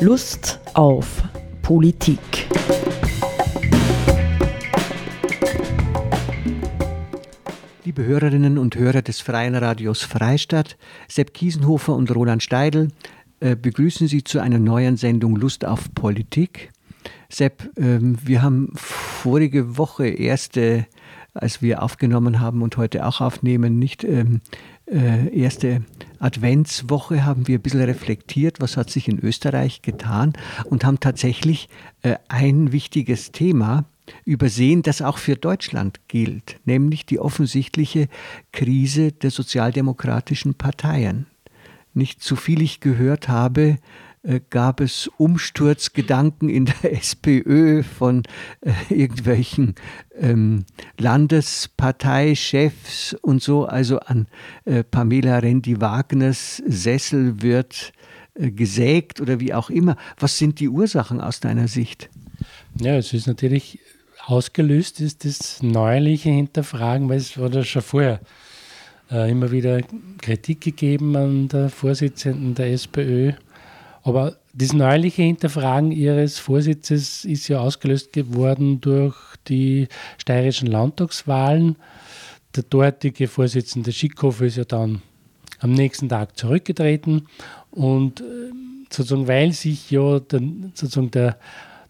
Lust 0.00 0.60
auf 0.74 1.24
Politik. 1.60 2.20
Liebe 7.84 8.04
Hörerinnen 8.04 8.58
und 8.58 8.76
Hörer 8.76 9.02
des 9.02 9.20
Freien 9.20 9.56
Radios 9.56 10.02
Freistadt, 10.02 10.76
Sepp 11.08 11.34
Kiesenhofer 11.34 11.96
und 11.96 12.14
Roland 12.14 12.44
Steidl 12.44 12.88
äh, 13.40 13.56
begrüßen 13.56 14.06
Sie 14.06 14.22
zu 14.22 14.38
einer 14.38 14.60
neuen 14.60 14.96
Sendung 14.96 15.34
Lust 15.34 15.64
auf 15.64 15.92
Politik. 15.94 16.70
Sepp, 17.28 17.68
ähm, 17.76 18.18
wir 18.22 18.42
haben 18.42 18.70
vorige 18.76 19.78
Woche 19.78 20.06
erste, 20.06 20.86
als 21.34 21.60
wir 21.60 21.82
aufgenommen 21.82 22.38
haben 22.38 22.62
und 22.62 22.76
heute 22.76 23.04
auch 23.04 23.20
aufnehmen, 23.20 23.80
nicht 23.80 24.04
ähm, 24.04 24.42
äh, 24.44 24.77
erste 24.90 25.82
Adventswoche 26.18 27.24
haben 27.24 27.46
wir 27.46 27.58
ein 27.58 27.62
bisschen 27.62 27.82
reflektiert, 27.82 28.60
was 28.60 28.76
hat 28.76 28.90
sich 28.90 29.08
in 29.08 29.18
Österreich 29.18 29.82
getan 29.82 30.32
und 30.64 30.84
haben 30.84 31.00
tatsächlich 31.00 31.68
äh, 32.02 32.16
ein 32.28 32.72
wichtiges 32.72 33.32
Thema 33.32 33.84
übersehen, 34.24 34.82
das 34.82 35.02
auch 35.02 35.18
für 35.18 35.36
Deutschland 35.36 36.00
gilt, 36.08 36.58
nämlich 36.64 37.04
die 37.06 37.18
offensichtliche 37.18 38.08
Krise 38.52 39.12
der 39.12 39.30
sozialdemokratischen 39.30 40.54
Parteien. 40.54 41.26
Nicht 41.92 42.22
so 42.22 42.36
viel 42.36 42.62
ich 42.62 42.80
gehört 42.80 43.28
habe, 43.28 43.62
äh, 43.62 43.76
gab 44.50 44.80
es 44.80 45.08
Umsturzgedanken 45.16 46.50
in 46.50 46.66
der 46.66 46.92
SPÖ 46.98 47.82
von 47.82 48.24
äh, 48.60 48.72
irgendwelchen 48.90 49.74
ähm, 50.18 50.66
Landesparteichefs 50.98 53.16
und 53.22 53.42
so. 53.42 53.64
Also 53.64 54.00
an 54.00 54.26
äh, 54.66 54.84
Pamela 54.84 55.38
Rendi-Wagners 55.38 56.62
Sessel 56.66 57.40
wird 57.40 57.94
äh, 58.34 58.50
gesägt 58.50 59.20
oder 59.20 59.40
wie 59.40 59.54
auch 59.54 59.70
immer. 59.70 59.96
Was 60.18 60.36
sind 60.36 60.60
die 60.60 60.68
Ursachen 60.68 61.22
aus 61.22 61.40
deiner 61.40 61.68
Sicht? 61.68 62.10
Ja, 62.78 62.96
es 62.96 63.14
ist 63.14 63.26
natürlich 63.26 63.78
ausgelöst, 64.26 65.00
ist 65.00 65.24
das 65.24 65.62
neuerliche 65.62 66.28
Hinterfragen, 66.28 67.08
weil 67.08 67.16
es 67.16 67.38
war 67.38 67.48
da 67.48 67.64
schon 67.64 67.82
vorher 67.82 68.20
äh, 69.10 69.30
immer 69.30 69.50
wieder 69.50 69.80
Kritik 70.20 70.60
gegeben 70.60 71.16
an 71.16 71.48
der 71.48 71.70
Vorsitzenden 71.70 72.54
der 72.54 72.72
SPÖ 72.72 73.32
aber 74.02 74.36
das 74.54 74.72
neuliche 74.72 75.22
Hinterfragen 75.22 75.92
ihres 75.92 76.38
Vorsitzes 76.38 77.24
ist 77.24 77.48
ja 77.48 77.60
ausgelöst 77.60 78.12
geworden 78.12 78.80
durch 78.80 79.16
die 79.48 79.88
steirischen 80.18 80.68
Landtagswahlen. 80.68 81.76
Der 82.56 82.64
dortige 82.64 83.28
Vorsitzende 83.28 83.92
Schickhoff 83.92 84.40
ist 84.40 84.56
ja 84.56 84.64
dann 84.64 85.02
am 85.60 85.72
nächsten 85.72 86.08
Tag 86.08 86.36
zurückgetreten 86.36 87.28
und 87.70 88.20
äh, 88.20 88.24
sozusagen, 88.90 89.28
weil 89.28 89.52
sich 89.52 89.90
ja 89.90 90.20
der, 90.20 90.40
sozusagen 90.74 91.10
der, 91.10 91.38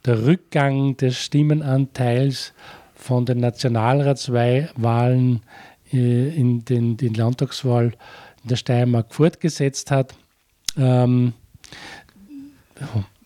der 0.04 0.26
Rückgang 0.26 0.96
des 0.96 1.18
Stimmenanteils 1.18 2.52
von 2.94 3.24
den 3.24 3.38
Nationalratswahlen 3.38 5.40
äh, 5.92 6.28
in 6.28 6.64
den, 6.64 6.96
den 6.96 7.14
Landtagswahl 7.14 7.92
in 8.42 8.48
der 8.48 8.56
Steiermark 8.56 9.14
fortgesetzt 9.14 9.90
hat, 9.90 10.14
ähm, 10.76 11.32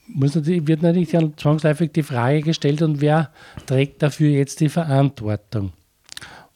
muss 0.07 0.35
natürlich, 0.35 0.67
wird 0.67 0.83
natürlich 0.83 1.11
zwangsläufig 1.37 1.93
die 1.93 2.03
Frage 2.03 2.43
gestellt, 2.43 2.83
und 2.83 3.01
wer 3.01 3.31
trägt 3.67 4.03
dafür 4.03 4.31
jetzt 4.31 4.61
die 4.61 4.69
Verantwortung? 4.69 5.73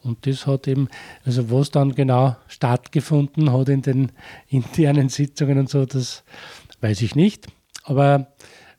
Und 0.03 0.25
das 0.27 0.47
hat 0.47 0.69
eben, 0.69 0.89
also 1.25 1.51
was 1.51 1.71
dann 1.71 1.95
genau 1.95 2.37
stattgefunden 2.47 3.53
hat 3.53 3.69
in 3.69 3.83
den 3.83 4.13
internen 4.49 5.09
Sitzungen 5.09 5.59
und 5.59 5.69
so, 5.69 5.85
das 5.85 6.23
weiß 6.81 7.03
ich 7.03 7.17
nicht. 7.17 7.49
Aber 7.83 8.29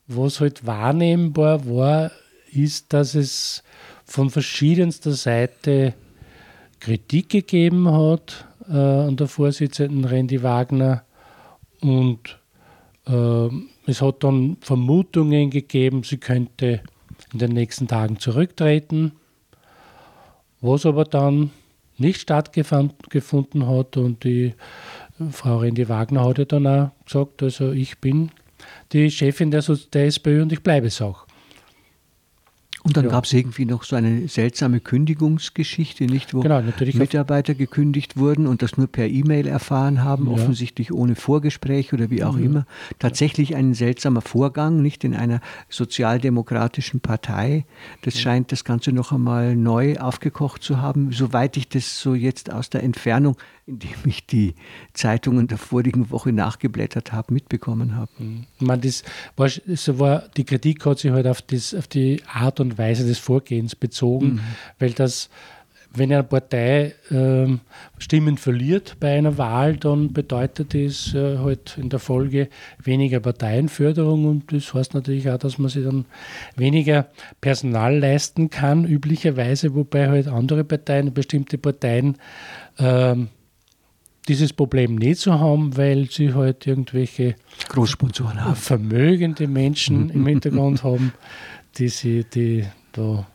was 0.08 0.40
halt 0.40 0.66
wahrnehmbar 0.66 1.68
war, 1.68 2.12
ist, 2.52 2.94
dass 2.94 3.14
es 3.14 3.64
von 4.06 4.30
verschiedenster 4.30 5.12
Seite 5.12 5.94
Kritik 6.80 7.30
gegeben 7.30 7.92
hat 7.92 8.46
äh, 8.70 8.74
an 8.74 9.18
der 9.18 9.28
Vorsitzenden 9.28 10.06
Randy 10.06 10.44
Wagner 10.44 11.04
und 11.82 12.40
es 13.08 14.02
hat 14.02 14.24
dann 14.24 14.58
Vermutungen 14.62 15.50
gegeben, 15.50 16.04
sie 16.04 16.18
könnte 16.18 16.82
in 17.32 17.40
den 17.40 17.52
nächsten 17.52 17.88
Tagen 17.88 18.20
zurücktreten, 18.20 19.14
was 20.62 20.86
aber 20.86 21.06
dann 21.06 21.52
nicht 21.98 22.22
stattgefunden 22.22 23.68
hat 23.68 23.98
und 23.98 24.24
die 24.24 24.54
Frau 25.32 25.60
Rendi 25.60 25.90
Wagner 25.90 26.26
hat 26.26 26.38
ja 26.38 26.46
dann 26.46 26.68
auch 26.68 26.92
gesagt, 27.06 27.44
also 27.44 27.72
ich 27.72 27.98
bin 28.00 28.32
die 28.92 29.10
Chefin 29.10 29.52
der, 29.52 29.64
der 29.94 30.06
SPÖ 30.06 30.42
und 30.42 30.52
ich 30.52 30.62
bleibe 30.62 30.88
es 30.88 31.02
auch. 31.02 31.27
Und 32.88 32.96
dann 32.96 33.04
ja. 33.04 33.12
gab 33.12 33.26
es 33.26 33.34
irgendwie 33.34 33.66
noch 33.66 33.84
so 33.84 33.98
eine 33.98 34.30
seltsame 34.30 34.80
Kündigungsgeschichte, 34.80 36.06
nicht, 36.06 36.34
wo 36.34 36.40
genau, 36.40 36.62
Mitarbeiter 36.94 37.54
gekündigt 37.54 38.16
wurden 38.16 38.48
und 38.48 38.62
das 38.62 38.78
nur 38.78 38.88
per 38.88 39.10
E-Mail 39.10 39.46
erfahren 39.46 40.06
haben, 40.06 40.28
ja. 40.28 40.32
offensichtlich 40.32 40.94
ohne 40.94 41.16
Vorgespräch 41.16 41.92
oder 41.92 42.10
wie 42.10 42.24
auch 42.24 42.38
mhm. 42.38 42.46
immer. 42.46 42.66
Tatsächlich 42.98 43.58
ein 43.58 43.74
seltsamer 43.74 44.22
Vorgang, 44.22 44.82
nicht 44.82 45.04
in 45.04 45.16
einer 45.16 45.42
sozialdemokratischen 45.68 47.02
Partei. 47.02 47.66
Das 48.04 48.16
mhm. 48.16 48.20
scheint 48.20 48.52
das 48.54 48.64
Ganze 48.64 48.94
noch 48.94 49.12
einmal 49.12 49.58
neu 49.58 49.98
aufgekocht 49.98 50.64
zu 50.64 50.82
haben, 50.82 51.12
soweit 51.12 51.58
ich 51.58 51.68
das 51.68 52.00
so 52.00 52.16
jetzt 52.16 52.54
aus 52.54 52.70
der 52.70 52.84
Entfernung 52.84 53.36
indem 53.68 53.98
ich 54.06 54.26
die 54.26 54.56
Zeitungen 54.94 55.48
der 55.48 55.58
vorigen 55.58 56.10
Woche 56.10 56.32
nachgeblättert 56.32 57.12
habe, 57.12 57.34
mitbekommen 57.34 57.96
habe. 57.98 58.12
Mhm. 58.18 58.46
Man, 58.60 58.80
das 58.80 59.04
war, 59.36 59.50
so 59.50 60.00
war, 60.00 60.24
die 60.38 60.46
Kritik 60.46 60.86
hat 60.86 61.00
sich 61.00 61.12
halt 61.12 61.28
auf, 61.28 61.42
das, 61.42 61.76
auf 61.76 61.88
die 61.88 62.24
Art 62.34 62.62
und 62.62 62.77
Weise 62.78 63.06
des 63.06 63.20
Vorgehens 63.20 63.76
bezogen, 63.76 64.36
mhm. 64.36 64.40
weil 64.80 64.92
das 64.92 65.30
wenn 65.98 66.12
eine 66.12 66.24
Partei 66.24 66.94
äh, 67.10 67.48
Stimmen 67.98 68.38
verliert 68.38 68.98
bei 69.00 69.18
einer 69.18 69.38
Wahl, 69.38 69.78
dann 69.78 70.14
bedeutet 70.14 70.74
das 70.74 71.14
äh, 71.14 71.38
halt 71.40 71.78
in 71.78 71.90
der 71.90 72.00
Folge 72.00 72.50
weniger 72.84 73.20
Parteienförderung 73.20 74.26
und 74.26 74.54
das 74.54 74.74
heißt 74.74 74.94
natürlich 74.94 75.30
auch, 75.30 75.38
dass 75.38 75.58
man 75.58 75.70
sich 75.70 75.84
dann 75.84 76.06
weniger 76.56 77.08
Personal 77.42 77.98
leisten 77.98 78.50
kann, 78.50 78.86
üblicherweise, 78.86 79.76
wobei 79.76 80.10
halt 80.10 80.28
andere 80.28 80.64
Parteien, 80.64 81.14
bestimmte 81.14 81.58
Parteien 81.58 82.18
äh, 82.78 83.16
dieses 84.28 84.52
Problem 84.52 84.96
nicht 84.96 85.22
zu 85.22 85.40
haben, 85.40 85.78
weil 85.78 86.10
sie 86.12 86.34
halt 86.34 86.68
irgendwelche 86.68 87.36
Großsponsoren 87.70 88.44
haben. 88.44 88.56
vermögende 88.56 89.48
Menschen 89.48 90.10
im 90.10 90.28
Hintergrund 90.28 90.84
haben, 90.84 91.14
die 91.78 91.90
sie 91.90 92.24
die 92.24 92.66
da 92.92 93.28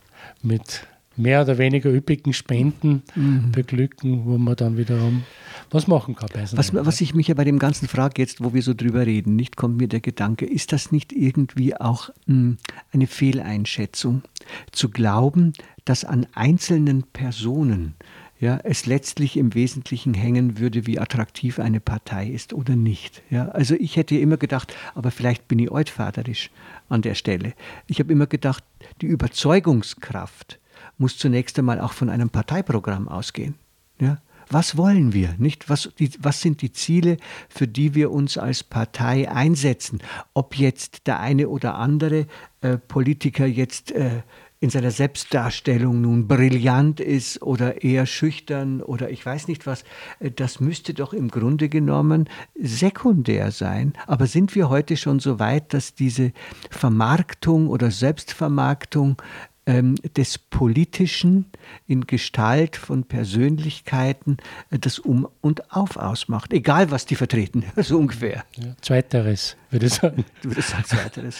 mit 0.42 0.86
mehr 1.16 1.42
oder 1.42 1.58
weniger 1.58 1.92
üppigen 1.92 2.32
Spenden 2.32 3.02
mhm. 3.14 3.52
beglücken, 3.52 4.24
wo 4.24 4.38
man 4.38 4.56
dann 4.56 4.76
wiederum 4.76 5.24
was 5.70 5.86
machen 5.86 6.14
kann. 6.14 6.28
Was, 6.52 6.74
was 6.74 7.00
ich 7.00 7.14
mich 7.14 7.28
ja 7.28 7.34
bei 7.34 7.44
dem 7.44 7.58
ganzen 7.58 7.88
frage, 7.88 8.20
jetzt 8.20 8.42
wo 8.42 8.54
wir 8.54 8.62
so 8.62 8.74
drüber 8.74 9.06
reden, 9.06 9.36
nicht 9.36 9.56
kommt 9.56 9.78
mir 9.78 9.88
der 9.88 10.00
Gedanke, 10.00 10.46
ist 10.46 10.72
das 10.72 10.92
nicht 10.92 11.12
irgendwie 11.12 11.76
auch 11.76 12.08
mh, 12.26 12.34
hm, 12.34 12.56
eine 12.92 13.06
Fehleinschätzung, 13.06 14.22
zu 14.70 14.90
glauben, 14.90 15.52
dass 15.84 16.04
an 16.04 16.26
einzelnen 16.34 17.04
Personen 17.04 17.94
ja, 18.42 18.58
es 18.64 18.86
letztlich 18.86 19.36
im 19.36 19.54
Wesentlichen 19.54 20.14
hängen 20.14 20.58
würde, 20.58 20.84
wie 20.84 20.98
attraktiv 20.98 21.60
eine 21.60 21.78
Partei 21.78 22.26
ist 22.26 22.52
oder 22.52 22.74
nicht. 22.74 23.22
Ja, 23.30 23.46
also 23.50 23.76
ich 23.76 23.94
hätte 23.94 24.16
immer 24.16 24.36
gedacht, 24.36 24.74
aber 24.96 25.12
vielleicht 25.12 25.46
bin 25.46 25.60
ich 25.60 25.70
altvaterisch 25.70 26.50
an 26.88 27.02
der 27.02 27.14
Stelle. 27.14 27.54
Ich 27.86 28.00
habe 28.00 28.12
immer 28.12 28.26
gedacht, 28.26 28.64
die 29.00 29.06
Überzeugungskraft 29.06 30.58
muss 30.98 31.18
zunächst 31.18 31.56
einmal 31.56 31.78
auch 31.78 31.92
von 31.92 32.10
einem 32.10 32.30
Parteiprogramm 32.30 33.06
ausgehen. 33.06 33.54
Ja, 34.00 34.20
was 34.50 34.76
wollen 34.76 35.12
wir? 35.12 35.36
Nicht? 35.38 35.70
Was, 35.70 35.90
die, 36.00 36.10
was 36.18 36.40
sind 36.40 36.62
die 36.62 36.72
Ziele, 36.72 37.18
für 37.48 37.68
die 37.68 37.94
wir 37.94 38.10
uns 38.10 38.38
als 38.38 38.64
Partei 38.64 39.30
einsetzen? 39.30 40.00
Ob 40.34 40.58
jetzt 40.58 41.06
der 41.06 41.20
eine 41.20 41.48
oder 41.48 41.76
andere 41.76 42.26
äh, 42.60 42.76
Politiker 42.76 43.46
jetzt 43.46 43.92
äh, 43.92 44.22
in 44.62 44.70
seiner 44.70 44.92
Selbstdarstellung 44.92 46.00
nun 46.00 46.28
brillant 46.28 47.00
ist 47.00 47.42
oder 47.42 47.82
eher 47.82 48.06
schüchtern 48.06 48.80
oder 48.80 49.10
ich 49.10 49.26
weiß 49.26 49.48
nicht 49.48 49.66
was, 49.66 49.82
äh, 50.20 50.30
das 50.30 50.60
müsste 50.60 50.94
doch 50.94 51.12
im 51.12 51.32
Grunde 51.32 51.68
genommen 51.68 52.28
sekundär 52.54 53.50
sein. 53.50 53.92
Aber 54.06 54.28
sind 54.28 54.54
wir 54.54 54.68
heute 54.68 54.96
schon 54.96 55.18
so 55.18 55.40
weit, 55.40 55.74
dass 55.74 55.96
diese 55.96 56.30
Vermarktung 56.70 57.68
oder 57.68 57.90
Selbstvermarktung 57.90 59.20
ähm, 59.64 59.94
des 60.16 60.38
Politischen 60.38 61.46
in 61.86 62.06
Gestalt 62.06 62.76
von 62.76 63.04
Persönlichkeiten 63.04 64.38
äh, 64.70 64.78
das 64.78 64.98
Um 64.98 65.28
und 65.40 65.72
Auf 65.72 65.96
ausmacht. 65.96 66.52
Egal, 66.52 66.90
was 66.90 67.06
die 67.06 67.14
vertreten, 67.14 67.64
so 67.76 67.98
ungefähr. 67.98 68.44
Ja, 68.56 68.74
zweiteres, 68.80 69.56
würde 69.70 69.86
ich 69.86 69.94
sagen. 69.94 70.24
Du 70.42 70.50
würdest 70.50 70.70
sagen, 70.70 70.84
zweiteres. 70.84 71.36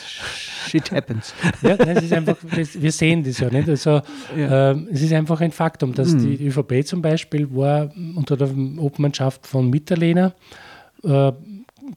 Shit 0.68 0.92
happens. 0.92 1.34
Ja, 1.62 1.74
es 1.74 2.04
ist 2.04 2.12
einfach, 2.12 2.36
wir 2.42 2.92
sehen 2.92 3.24
das 3.24 3.40
ja 3.40 3.50
nicht. 3.50 3.68
Also, 3.68 4.02
ja. 4.36 4.70
Ähm, 4.70 4.88
es 4.92 5.02
ist 5.02 5.12
einfach 5.12 5.40
ein 5.40 5.52
Faktum, 5.52 5.94
dass 5.94 6.12
mhm. 6.12 6.36
die 6.36 6.46
ÖVP 6.46 6.86
zum 6.86 7.02
Beispiel 7.02 7.52
war 7.54 7.90
unter 8.14 8.36
der 8.36 8.50
Obmannschaft 8.78 9.46
von 9.46 9.68
Mitterlehner 9.68 10.34
äh, 11.02 11.32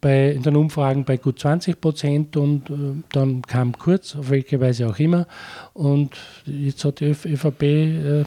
bei, 0.01 0.31
in 0.31 0.41
den 0.41 0.55
Umfragen 0.55 1.05
bei 1.05 1.17
gut 1.17 1.39
20 1.39 1.79
Prozent 1.79 2.37
und 2.37 2.69
äh, 2.69 2.73
dann 3.11 3.41
kam 3.41 3.77
Kurz, 3.77 4.15
auf 4.15 4.29
welche 4.29 4.59
Weise 4.59 4.87
auch 4.87 4.97
immer. 4.99 5.27
Und 5.73 6.11
jetzt 6.45 6.83
hat 6.85 6.99
die 6.99 7.05
ÖVP 7.05 7.63
äh, 7.63 8.25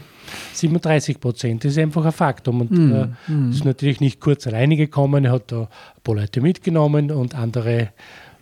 37 0.53 1.19
Prozent. 1.19 1.63
Das 1.63 1.73
ist 1.73 1.77
einfach 1.77 2.05
ein 2.05 2.11
Faktum. 2.11 2.61
Und 2.61 2.71
mm, 2.71 2.93
äh, 2.93 3.31
mm. 3.31 3.51
ist 3.51 3.65
natürlich 3.65 3.99
nicht 3.99 4.19
Kurz 4.19 4.47
alleine 4.47 4.77
gekommen. 4.77 5.25
Er 5.25 5.33
hat 5.33 5.51
da 5.51 5.61
ein 5.61 6.01
paar 6.03 6.15
Leute 6.15 6.41
mitgenommen 6.41 7.11
und 7.11 7.35
andere 7.35 7.89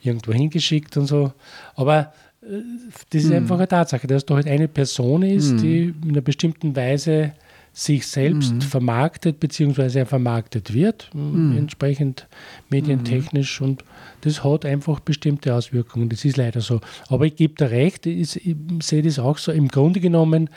irgendwo 0.01 0.33
hingeschickt 0.33 0.97
und 0.97 1.07
so. 1.07 1.33
Aber 1.75 2.13
äh, 2.41 2.61
das 3.09 3.23
ist 3.23 3.29
mm. 3.29 3.35
einfach 3.35 3.57
eine 3.57 3.67
Tatsache, 3.67 4.07
dass 4.07 4.25
da 4.25 4.35
halt 4.35 4.47
eine 4.47 4.67
Person 4.67 5.23
ist, 5.23 5.53
mm. 5.53 5.57
die 5.57 5.93
in 6.03 6.09
einer 6.09 6.21
bestimmten 6.21 6.75
Weise 6.75 7.33
sich 7.77 8.07
selbst 8.07 8.53
mhm. 8.53 8.61
vermarktet, 8.61 9.39
beziehungsweise 9.39 9.99
er 9.99 10.07
vermarktet 10.07 10.73
wird, 10.73 11.11
mhm. 11.13 11.55
entsprechend 11.55 12.25
medientechnisch. 12.69 13.61
Mhm. 13.61 13.67
Und 13.67 13.85
das 14.21 14.43
hat 14.43 14.65
einfach 14.65 14.99
bestimmte 14.99 15.53
Auswirkungen. 15.53 16.09
Das 16.09 16.25
ist 16.25 16.37
leider 16.37 16.61
so. 16.61 16.81
Aber 17.07 17.27
ich 17.27 17.35
gebe 17.35 17.53
da 17.55 17.67
recht, 17.67 18.07
ich, 18.07 18.47
ich 18.47 18.55
sehe 18.81 19.03
das 19.03 19.19
auch 19.19 19.37
so. 19.37 19.51
Im 19.51 19.67
Grunde 19.67 19.99
genommen, 19.99 20.49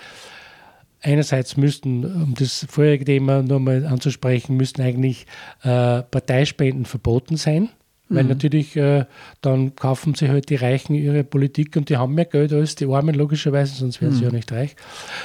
einerseits 1.02 1.58
müssten, 1.58 2.06
um 2.06 2.34
das 2.38 2.66
vorherige 2.70 3.04
Thema 3.04 3.42
nochmal 3.42 3.84
anzusprechen, 3.84 4.56
müssten 4.56 4.80
eigentlich 4.80 5.26
äh, 5.62 6.00
Parteispenden 6.02 6.86
verboten 6.86 7.36
sein. 7.36 7.68
Weil 8.08 8.22
mhm. 8.22 8.30
natürlich 8.30 8.76
äh, 8.76 9.04
dann 9.42 9.76
kaufen 9.76 10.14
sie 10.14 10.30
halt 10.30 10.48
die 10.48 10.56
Reichen 10.56 10.94
ihre 10.94 11.22
Politik 11.22 11.76
und 11.76 11.90
die 11.90 11.98
haben 11.98 12.14
mehr 12.14 12.24
Geld 12.24 12.54
als 12.54 12.76
die 12.76 12.86
Armen, 12.86 13.14
logischerweise, 13.14 13.74
sonst 13.74 14.00
wären 14.00 14.12
sie 14.12 14.24
mhm. 14.24 14.30
ja 14.30 14.32
nicht 14.32 14.52
reich. 14.52 14.74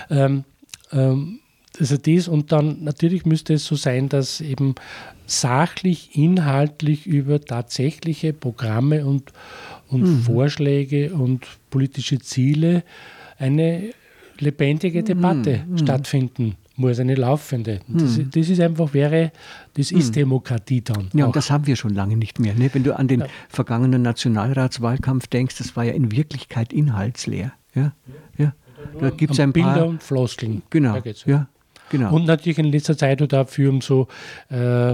Ähm, 0.10 0.44
ähm, 0.92 1.40
also 1.80 1.98
das 1.98 2.28
und 2.28 2.52
dann 2.52 2.84
natürlich 2.84 3.26
müsste 3.26 3.54
es 3.54 3.66
so 3.66 3.76
sein, 3.76 4.10
dass 4.10 4.42
eben 4.42 4.76
sachlich, 5.26 6.16
inhaltlich 6.16 7.08
über 7.08 7.42
tatsächliche 7.42 8.34
Programme 8.34 9.06
und, 9.06 9.34
und 9.88 10.02
mhm. 10.02 10.22
Vorschläge 10.22 11.14
und 11.14 11.46
politische 11.70 12.20
Ziele 12.20 12.84
eine 13.38 13.92
lebendige 14.40 15.02
mhm. 15.02 15.06
Debatte 15.06 15.64
mhm. 15.68 15.78
stattfinden 15.78 16.56
muss, 16.78 17.00
eine 17.00 17.16
laufende. 17.16 17.80
Das, 17.88 18.18
mhm. 18.18 18.30
das, 18.32 18.50
ist 18.50 18.60
einfach, 18.60 18.94
wäre, 18.94 19.32
das 19.76 19.92
ist 19.92 20.10
mhm. 20.10 20.14
Demokratie 20.14 20.82
dann. 20.82 21.10
Ja, 21.14 21.24
auch. 21.24 21.28
und 21.28 21.36
das 21.36 21.50
haben 21.50 21.68
wir 21.68 21.76
schon 21.76 21.94
lange 21.94 22.18
nicht 22.18 22.40
mehr. 22.40 22.54
Ne? 22.54 22.70
Wenn 22.74 22.84
du 22.84 22.98
an 22.98 23.08
den 23.08 23.22
ja. 23.22 23.28
vergangenen 23.50 24.02
Nationalratswahlkampf 24.02 25.28
denkst, 25.28 25.58
das 25.58 25.76
war 25.76 25.86
ja 25.86 25.94
in 25.94 26.12
Wirklichkeit 26.12 26.74
inhaltsleer. 26.74 27.54
Ja, 27.74 27.94
ja. 28.38 28.54
Da 29.00 29.10
gibt 29.10 29.34
es 29.34 29.40
ein 29.40 29.52
Bilder 29.52 29.74
paar, 29.74 29.88
und 29.88 30.04
Floskeln. 30.04 30.62
Genau, 30.70 31.02
ja. 31.26 31.48
Genau. 31.90 32.14
Und 32.14 32.26
natürlich 32.26 32.58
in 32.58 32.72
letzter 32.72 32.98
Zeit 32.98 33.22
dafür 33.32 33.70
um 33.70 33.82
so 33.82 34.08
äh, 34.50 34.94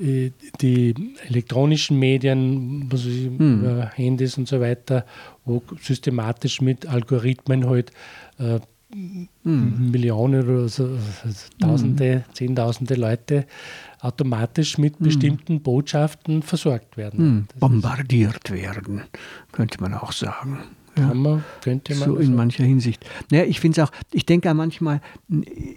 äh, 0.00 0.30
die 0.60 0.94
elektronischen 1.26 1.98
Medien, 1.98 2.88
also 2.92 3.08
hm. 3.08 3.88
Handys 3.94 4.38
und 4.38 4.46
so 4.48 4.60
weiter, 4.60 5.04
wo 5.44 5.62
systematisch 5.80 6.60
mit 6.60 6.86
Algorithmen 6.86 7.68
halt 7.68 7.90
äh, 8.38 8.60
hm. 8.92 9.90
Millionen 9.90 10.48
oder 10.48 10.68
so, 10.68 10.84
also 11.24 11.46
Tausende, 11.60 12.24
hm. 12.26 12.34
Zehntausende 12.34 12.94
Leute 12.94 13.46
automatisch 14.00 14.78
mit 14.78 14.98
hm. 14.98 15.04
bestimmten 15.04 15.60
Botschaften 15.62 16.42
versorgt 16.42 16.96
werden. 16.96 17.18
Hm. 17.18 17.46
Bombardiert 17.58 18.50
werden, 18.50 19.02
könnte 19.52 19.80
man 19.80 19.94
auch 19.94 20.12
sagen. 20.12 20.60
Ja. 20.98 21.14
Man, 21.14 21.44
könnte 21.62 21.94
man 21.94 22.08
so 22.08 22.16
in 22.16 22.34
mancher 22.34 22.64
Hinsicht. 22.64 23.04
Naja, 23.30 23.44
ich 23.44 23.60
finde 23.60 23.80
es 23.80 23.88
auch, 23.88 23.92
ich 24.12 24.26
denke 24.26 24.52
manchmal, 24.54 25.00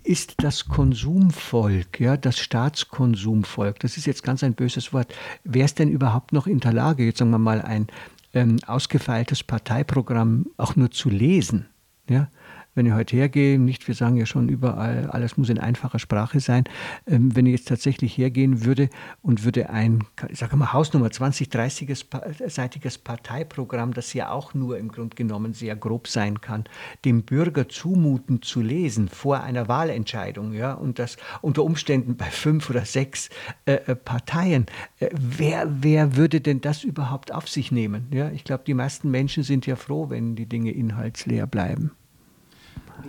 ist 0.04 0.36
das 0.40 0.68
Konsumvolk, 0.68 2.00
ja, 2.00 2.18
das 2.18 2.40
Staatskonsumvolk, 2.40 3.80
das 3.80 3.98
ist 3.98 4.06
jetzt 4.06 4.24
ganz 4.24 4.44
ein 4.44 4.54
böses 4.54 4.94
Wort, 4.94 5.14
wäre 5.44 5.66
es 5.66 5.76
denn 5.76 5.90
überhaupt 5.90 6.34
noch 6.34 6.48
in 6.48 6.60
der 6.60 6.74
Lage, 6.74 7.06
jetzt 7.06 7.20
sagen 7.20 7.32
wir 7.32 7.38
mal, 7.38 7.62
ein 7.62 7.88
ähm, 8.34 8.58
ausgefeiltes 8.66 9.44
Parteiprogramm 9.44 10.48
auch 10.58 10.76
nur 10.76 10.92
zu 10.92 11.10
lesen? 11.10 11.68
Ja? 12.10 12.30
Wenn 12.74 12.86
ich 12.86 12.94
heute 12.94 13.16
hergehe, 13.18 13.60
nicht, 13.60 13.88
wir 13.88 13.96
sagen 13.96 14.16
ja 14.16 14.26
schon 14.26 14.48
überall, 14.48 15.10
alles 15.10 15.38
muss 15.38 15.50
in 15.50 15.60
einfacher 15.60 16.00
Sprache 16.00 16.40
sein, 16.40 16.64
ähm, 17.06 17.36
wenn 17.36 17.46
ich 17.46 17.54
jetzt 17.54 17.68
tatsächlich 17.68 18.18
hergehen 18.18 18.64
würde 18.64 18.90
und 19.22 19.44
würde 19.44 19.70
ein, 19.70 20.06
ich 20.30 20.40
sage 20.40 20.56
mal, 20.56 20.72
Hausnummer 20.72 21.12
20, 21.12 21.50
30-seitiges 21.50 23.04
Parteiprogramm, 23.04 23.94
das 23.94 24.14
ja 24.14 24.30
auch 24.30 24.54
nur 24.54 24.78
im 24.78 24.90
Grunde 24.90 25.16
genommen 25.16 25.54
sehr 25.54 25.76
grob 25.76 26.08
sein 26.08 26.40
kann, 26.40 26.64
dem 27.04 27.24
Bürger 27.24 27.68
zumuten 27.68 28.42
zu 28.42 28.62
lesen 28.62 29.10
vor 29.10 29.42
einer 29.42 29.68
Wahlentscheidung, 29.68 30.54
ja, 30.54 30.74
und 30.74 31.00
das 31.00 31.18
unter 31.42 31.64
Umständen 31.64 32.16
bei 32.16 32.26
fünf 32.26 32.70
oder 32.70 32.86
sechs 32.86 33.30
äh, 33.66 33.74
äh 33.74 33.96
Parteien, 33.96 34.66
äh, 35.00 35.10
wer, 35.14 35.68
wer 35.84 36.16
würde 36.16 36.42
denn 36.42 36.62
das 36.62 36.84
überhaupt 36.84 37.34
auf 37.34 37.50
sich 37.50 37.72
nehmen? 37.72 38.08
Ja, 38.14 38.32
ich 38.32 38.44
glaube, 38.44 38.64
die 38.66 38.74
meisten 38.74 39.12
Menschen 39.12 39.44
sind 39.44 39.66
ja 39.66 39.76
froh, 39.76 40.10
wenn 40.10 40.36
die 40.36 40.46
Dinge 40.46 40.72
inhaltsleer 40.72 41.48
bleiben. 41.48 41.92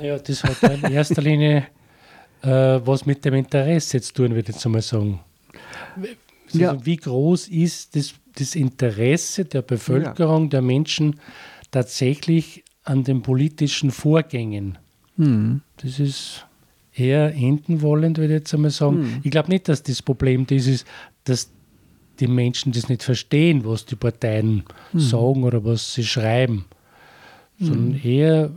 Ja, 0.00 0.18
das 0.18 0.42
hat 0.44 0.62
in 0.62 0.92
erster 0.92 1.22
Linie 1.22 1.66
äh, 2.42 2.80
was 2.84 3.06
mit 3.06 3.24
dem 3.24 3.34
Interesse 3.34 4.00
zu 4.00 4.12
tun, 4.12 4.30
würde 4.30 4.40
ich 4.40 4.48
jetzt 4.48 4.66
einmal 4.66 4.82
sagen. 4.82 5.20
Also 6.46 6.58
ja. 6.58 6.84
Wie 6.84 6.96
groß 6.96 7.48
ist 7.48 7.96
das, 7.96 8.14
das 8.36 8.54
Interesse 8.54 9.44
der 9.44 9.62
Bevölkerung, 9.62 10.44
ja. 10.44 10.48
der 10.50 10.62
Menschen 10.62 11.20
tatsächlich 11.70 12.64
an 12.84 13.04
den 13.04 13.22
politischen 13.22 13.90
Vorgängen? 13.90 14.78
Mhm. 15.16 15.62
Das 15.78 15.98
ist 15.98 16.46
eher 16.94 17.34
enden 17.34 17.80
wollend, 17.80 18.18
würde 18.18 18.34
ich 18.34 18.40
jetzt 18.40 18.54
einmal 18.54 18.70
sagen. 18.70 19.00
Mhm. 19.00 19.20
Ich 19.22 19.30
glaube 19.30 19.48
nicht, 19.48 19.68
dass 19.68 19.82
das 19.82 20.02
Problem 20.02 20.46
das 20.46 20.66
ist, 20.66 20.86
dass 21.24 21.50
die 22.20 22.26
Menschen 22.26 22.72
das 22.72 22.88
nicht 22.88 23.02
verstehen, 23.02 23.64
was 23.64 23.86
die 23.86 23.96
Parteien 23.96 24.64
mhm. 24.92 25.00
sagen 25.00 25.44
oder 25.44 25.64
was 25.64 25.94
sie 25.94 26.04
schreiben, 26.04 26.66
sondern 27.58 27.94
hm. 27.94 28.10
eher 28.10 28.50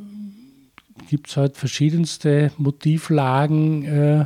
gibt 1.08 1.30
es 1.30 1.38
halt 1.38 1.58
verschiedenste 1.58 2.52
Motivlagen 2.58 3.86
äh, 3.86 4.26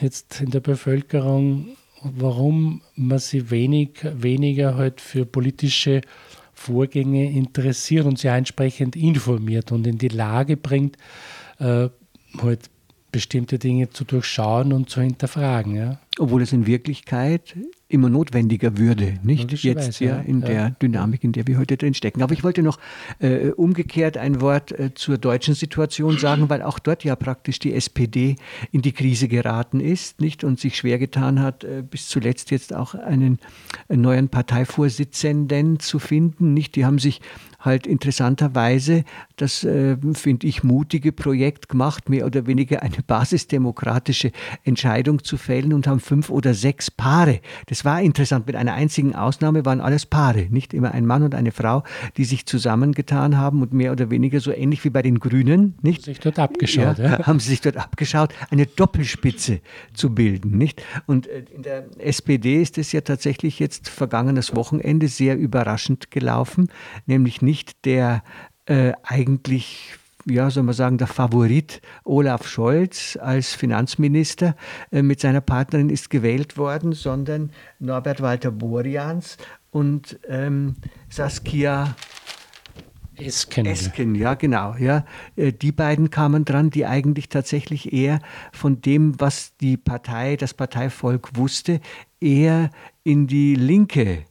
jetzt 0.00 0.40
in 0.40 0.50
der 0.50 0.60
Bevölkerung, 0.60 1.76
warum 2.02 2.82
man 2.94 3.18
sich 3.18 3.50
wenig, 3.50 4.00
weniger 4.02 4.76
halt 4.76 5.00
für 5.00 5.26
politische 5.26 6.00
Vorgänge 6.52 7.30
interessiert 7.30 8.04
und 8.06 8.18
sich 8.18 8.30
entsprechend 8.30 8.96
informiert 8.96 9.72
und 9.72 9.86
in 9.86 9.98
die 9.98 10.08
Lage 10.08 10.56
bringt, 10.56 10.96
äh, 11.58 11.88
halt 12.42 12.70
bestimmte 13.12 13.58
Dinge 13.58 13.90
zu 13.90 14.04
durchschauen 14.04 14.72
und 14.72 14.90
zu 14.90 15.00
hinterfragen. 15.00 15.76
Ja. 15.76 15.98
Obwohl 16.18 16.42
es 16.42 16.52
in 16.52 16.66
Wirklichkeit 16.66 17.56
immer 17.90 18.10
notwendiger 18.10 18.76
würde, 18.76 19.14
nicht 19.22 19.50
jetzt 19.64 20.00
ja, 20.00 20.18
in 20.18 20.40
ja. 20.42 20.46
der 20.46 20.70
Dynamik, 20.70 21.24
in 21.24 21.32
der 21.32 21.46
wir 21.46 21.58
heute 21.58 21.78
drin 21.78 21.94
stecken. 21.94 22.22
Aber 22.22 22.34
ich 22.34 22.44
wollte 22.44 22.62
noch 22.62 22.78
äh, 23.18 23.48
umgekehrt 23.50 24.18
ein 24.18 24.42
Wort 24.42 24.72
äh, 24.72 24.92
zur 24.94 25.16
deutschen 25.16 25.54
Situation 25.54 26.18
sagen, 26.18 26.50
weil 26.50 26.60
auch 26.62 26.78
dort 26.78 27.02
ja 27.02 27.16
praktisch 27.16 27.58
die 27.58 27.72
SPD 27.72 28.36
in 28.72 28.82
die 28.82 28.92
Krise 28.92 29.26
geraten 29.26 29.80
ist, 29.80 30.20
nicht 30.20 30.44
und 30.44 30.60
sich 30.60 30.76
schwer 30.76 30.98
getan 30.98 31.40
hat, 31.40 31.64
äh, 31.64 31.82
bis 31.82 32.08
zuletzt 32.08 32.50
jetzt 32.50 32.74
auch 32.74 32.94
einen, 32.94 33.38
einen 33.88 34.02
neuen 34.02 34.28
Parteivorsitzenden 34.28 35.80
zu 35.80 35.98
finden. 35.98 36.52
Nicht, 36.52 36.76
die 36.76 36.84
haben 36.84 36.98
sich 36.98 37.22
halt 37.58 37.86
interessanterweise 37.86 39.04
das, 39.36 39.64
äh, 39.64 39.96
finde 40.14 40.46
ich, 40.46 40.62
mutige 40.62 41.12
Projekt 41.12 41.68
gemacht, 41.68 42.08
mehr 42.08 42.26
oder 42.26 42.46
weniger 42.46 42.82
eine 42.82 42.96
basisdemokratische 43.06 44.32
Entscheidung 44.64 45.24
zu 45.24 45.36
fällen 45.36 45.72
und 45.72 45.86
haben 45.86 46.00
fünf 46.00 46.30
oder 46.30 46.54
sechs 46.54 46.90
Paare. 46.90 47.40
Das 47.66 47.84
war 47.84 48.00
interessant. 48.00 48.46
Mit 48.46 48.56
einer 48.56 48.74
einzigen 48.74 49.14
Ausnahme 49.14 49.64
waren 49.64 49.80
alles 49.80 50.06
Paare, 50.06 50.46
nicht 50.50 50.72
immer 50.74 50.92
ein 50.92 51.06
Mann 51.06 51.22
und 51.22 51.34
eine 51.34 51.50
Frau, 51.50 51.82
die 52.16 52.24
sich 52.24 52.46
zusammengetan 52.46 53.36
haben 53.36 53.62
und 53.62 53.72
mehr 53.72 53.92
oder 53.92 54.10
weniger 54.10 54.40
so 54.40 54.52
ähnlich 54.52 54.84
wie 54.84 54.90
bei 54.90 55.02
den 55.02 55.18
Grünen, 55.18 55.74
nicht? 55.82 56.04
Sich 56.04 56.20
dort 56.20 56.38
abgeschaut, 56.38 56.98
ja, 56.98 57.18
ja. 57.18 57.26
Haben 57.26 57.40
sie 57.40 57.50
sich 57.50 57.60
dort 57.60 57.76
abgeschaut, 57.76 58.32
eine 58.50 58.66
Doppelspitze 58.66 59.60
zu 59.94 60.14
bilden, 60.14 60.56
nicht? 60.56 60.82
Und 61.06 61.26
äh, 61.26 61.44
in 61.54 61.62
der 61.62 61.86
SPD 61.98 62.62
ist 62.62 62.78
es 62.78 62.92
ja 62.92 63.00
tatsächlich 63.00 63.58
jetzt 63.58 63.88
vergangenes 63.88 64.54
Wochenende 64.54 65.08
sehr 65.08 65.36
überraschend 65.36 66.10
gelaufen, 66.10 66.68
nämlich 67.06 67.42
nicht 67.48 67.86
der 67.86 68.22
äh, 68.66 68.92
eigentlich 69.02 69.94
ja, 70.30 70.50
soll 70.50 70.64
man 70.64 70.74
sagen, 70.74 70.98
der 70.98 71.06
Favorit 71.06 71.80
Olaf 72.04 72.46
Scholz 72.46 73.18
als 73.18 73.54
Finanzminister 73.54 74.56
äh, 74.92 75.00
mit 75.00 75.20
seiner 75.20 75.40
Partnerin 75.40 75.88
ist 75.88 76.10
gewählt 76.10 76.58
worden, 76.58 76.92
sondern 76.92 77.50
Norbert 77.78 78.20
Walter 78.20 78.50
Borjans 78.50 79.38
und 79.70 80.18
ähm, 80.28 80.76
Saskia 81.08 81.96
Esken. 83.16 83.66
Esken, 83.66 84.14
ja, 84.14 84.34
genau. 84.34 84.74
Ja. 84.78 85.04
Äh, 85.36 85.52
die 85.52 85.72
beiden 85.72 86.10
kamen 86.10 86.44
dran, 86.44 86.70
die 86.70 86.86
eigentlich 86.86 87.28
tatsächlich 87.28 87.92
eher 87.92 88.20
von 88.52 88.80
dem, 88.80 89.18
was 89.18 89.56
die 89.56 89.76
Partei, 89.76 90.36
das 90.36 90.54
Parteivolk 90.54 91.36
wusste, 91.36 91.80
eher 92.20 92.70
in 93.02 93.26
die 93.26 93.54
linke 93.54 94.24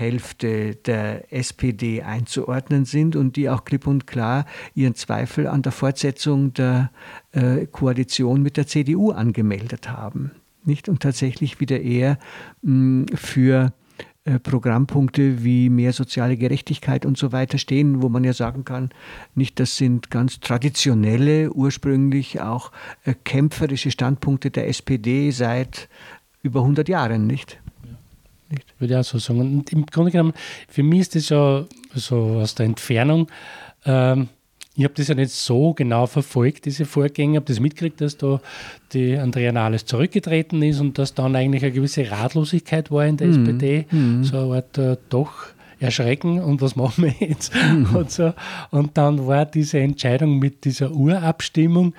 Hälfte 0.00 0.74
der 0.74 1.32
SPD 1.32 2.02
einzuordnen 2.02 2.84
sind 2.84 3.14
und 3.14 3.36
die 3.36 3.48
auch 3.48 3.64
klipp 3.64 3.86
und 3.86 4.06
klar 4.06 4.46
ihren 4.74 4.94
Zweifel 4.94 5.46
an 5.46 5.62
der 5.62 5.72
Fortsetzung 5.72 6.54
der 6.54 6.90
äh, 7.32 7.66
Koalition 7.66 8.42
mit 8.42 8.56
der 8.56 8.66
CDU 8.66 9.12
angemeldet 9.12 9.90
haben. 9.90 10.32
nicht? 10.64 10.88
Und 10.88 11.00
tatsächlich 11.00 11.60
wieder 11.60 11.80
eher 11.80 12.18
mh, 12.62 13.14
für 13.14 13.72
äh, 14.24 14.38
Programmpunkte 14.38 15.42
wie 15.44 15.70
mehr 15.70 15.94
soziale 15.94 16.36
Gerechtigkeit 16.36 17.06
und 17.06 17.16
so 17.16 17.32
weiter 17.32 17.56
stehen, 17.56 18.02
wo 18.02 18.10
man 18.10 18.22
ja 18.22 18.34
sagen 18.34 18.64
kann, 18.64 18.90
nicht 19.34 19.58
das 19.58 19.78
sind 19.78 20.10
ganz 20.10 20.40
traditionelle, 20.40 21.50
ursprünglich 21.52 22.40
auch 22.40 22.70
äh, 23.04 23.14
kämpferische 23.24 23.90
Standpunkte 23.90 24.50
der 24.50 24.68
SPD 24.68 25.30
seit 25.30 25.88
über 26.42 26.60
100 26.60 26.88
Jahren, 26.88 27.26
nicht? 27.26 27.60
Nicht? 28.50 28.66
Würde 28.78 28.94
ich 28.94 29.00
auch 29.00 29.04
so 29.04 29.18
sagen. 29.18 29.40
Und 29.40 29.72
im 29.72 29.86
Grunde 29.86 30.10
genommen, 30.10 30.34
für 30.68 30.82
mich 30.82 31.00
ist 31.00 31.14
das 31.14 31.28
ja 31.28 31.64
so 31.94 32.40
aus 32.40 32.54
der 32.54 32.66
Entfernung 32.66 33.28
ähm, 33.84 34.28
ich 34.80 34.84
habe 34.84 34.94
das 34.94 35.08
ja 35.08 35.14
nicht 35.14 35.32
so 35.32 35.74
genau 35.74 36.06
verfolgt, 36.06 36.64
diese 36.64 36.84
Vorgänge, 36.84 37.36
habe 37.36 37.46
das 37.46 37.60
mitgekriegt, 37.60 38.00
dass 38.00 38.16
da 38.16 38.40
die 38.92 39.16
Andrea 39.16 39.52
Nahles 39.52 39.84
zurückgetreten 39.84 40.62
ist 40.62 40.80
und 40.80 40.96
dass 40.96 41.12
dann 41.12 41.36
eigentlich 41.36 41.62
eine 41.64 41.72
gewisse 41.72 42.10
Ratlosigkeit 42.10 42.90
war 42.90 43.04
in 43.04 43.16
der 43.16 43.26
mhm. 43.26 43.32
SPD. 43.32 43.86
Mhm. 43.90 44.24
So 44.24 44.38
eine 44.38 44.54
Art 44.54 44.78
äh, 44.78 44.96
doch 45.08 45.32
erschrecken 45.80 46.40
und 46.40 46.62
was 46.62 46.76
machen 46.76 47.04
wir 47.04 47.28
jetzt? 47.28 47.52
Mhm. 47.54 47.94
Und, 47.94 48.10
so. 48.10 48.32
und 48.70 48.96
dann 48.96 49.26
war 49.26 49.44
diese 49.44 49.80
Entscheidung 49.80 50.38
mit 50.38 50.64
dieser 50.64 50.92
Urabstimmung 50.92 51.94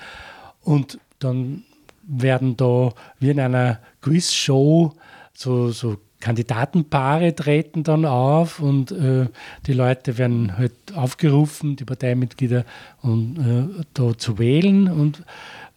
und 0.63 0.98
dann 1.20 1.63
werden 2.03 2.58
da 2.58 2.93
wie 3.20 3.29
in 3.29 3.39
einer 3.39 3.79
Quizshow 4.01 4.93
so, 5.34 5.70
so 5.70 5.98
Kandidatenpaare 6.22 7.36
treten 7.36 7.84
dann 7.84 8.06
auf 8.06 8.60
und 8.62 8.92
äh, 8.92 9.28
die 9.66 9.74
Leute 9.74 10.18
werden 10.18 10.58
halt 10.58 10.74
aufgerufen, 10.96 11.75
die 11.75 11.84
Parteimitglieder 11.84 12.63
und, 13.01 13.38
äh, 13.38 13.84
da 13.94 14.18
zu 14.18 14.40
wählen. 14.40 14.88
Und, 14.88 15.24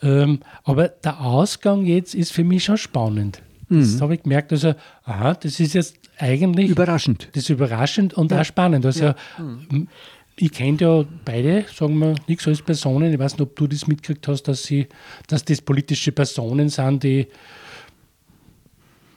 ähm, 0.02 0.40
aber 0.62 0.88
der 0.88 1.20
Ausgang 1.20 1.84
jetzt 1.84 2.14
ist 2.14 2.32
für 2.32 2.44
mich 2.44 2.64
schon 2.64 2.78
spannend. 2.78 3.42
Das 3.68 3.94
mhm. 3.94 4.00
habe 4.00 4.14
ich 4.14 4.22
gemerkt, 4.22 4.52
also, 4.52 4.74
aha, 5.04 5.34
das 5.34 5.58
ist 5.58 5.74
jetzt 5.74 5.96
eigentlich. 6.18 6.70
Überraschend. 6.70 7.28
Das 7.32 7.44
ist 7.44 7.48
überraschend 7.48 8.14
und 8.14 8.30
ja. 8.30 8.40
auch 8.40 8.44
spannend. 8.44 8.86
Also, 8.86 9.06
ja. 9.06 9.16
mhm. 9.38 9.88
Ich 10.36 10.50
kenne 10.50 10.76
ja 10.80 11.04
beide, 11.24 11.64
sagen 11.72 11.96
wir, 11.98 12.16
nichts 12.26 12.46
als 12.48 12.60
Personen. 12.60 13.12
Ich 13.12 13.18
weiß 13.18 13.32
nicht, 13.34 13.42
ob 13.42 13.54
du 13.54 13.68
das 13.68 13.86
mitgekriegt 13.86 14.26
hast, 14.26 14.42
dass, 14.42 14.64
sie, 14.64 14.88
dass 15.28 15.44
das 15.44 15.60
politische 15.60 16.10
Personen 16.10 16.68
sind, 16.68 17.04
die 17.04 17.28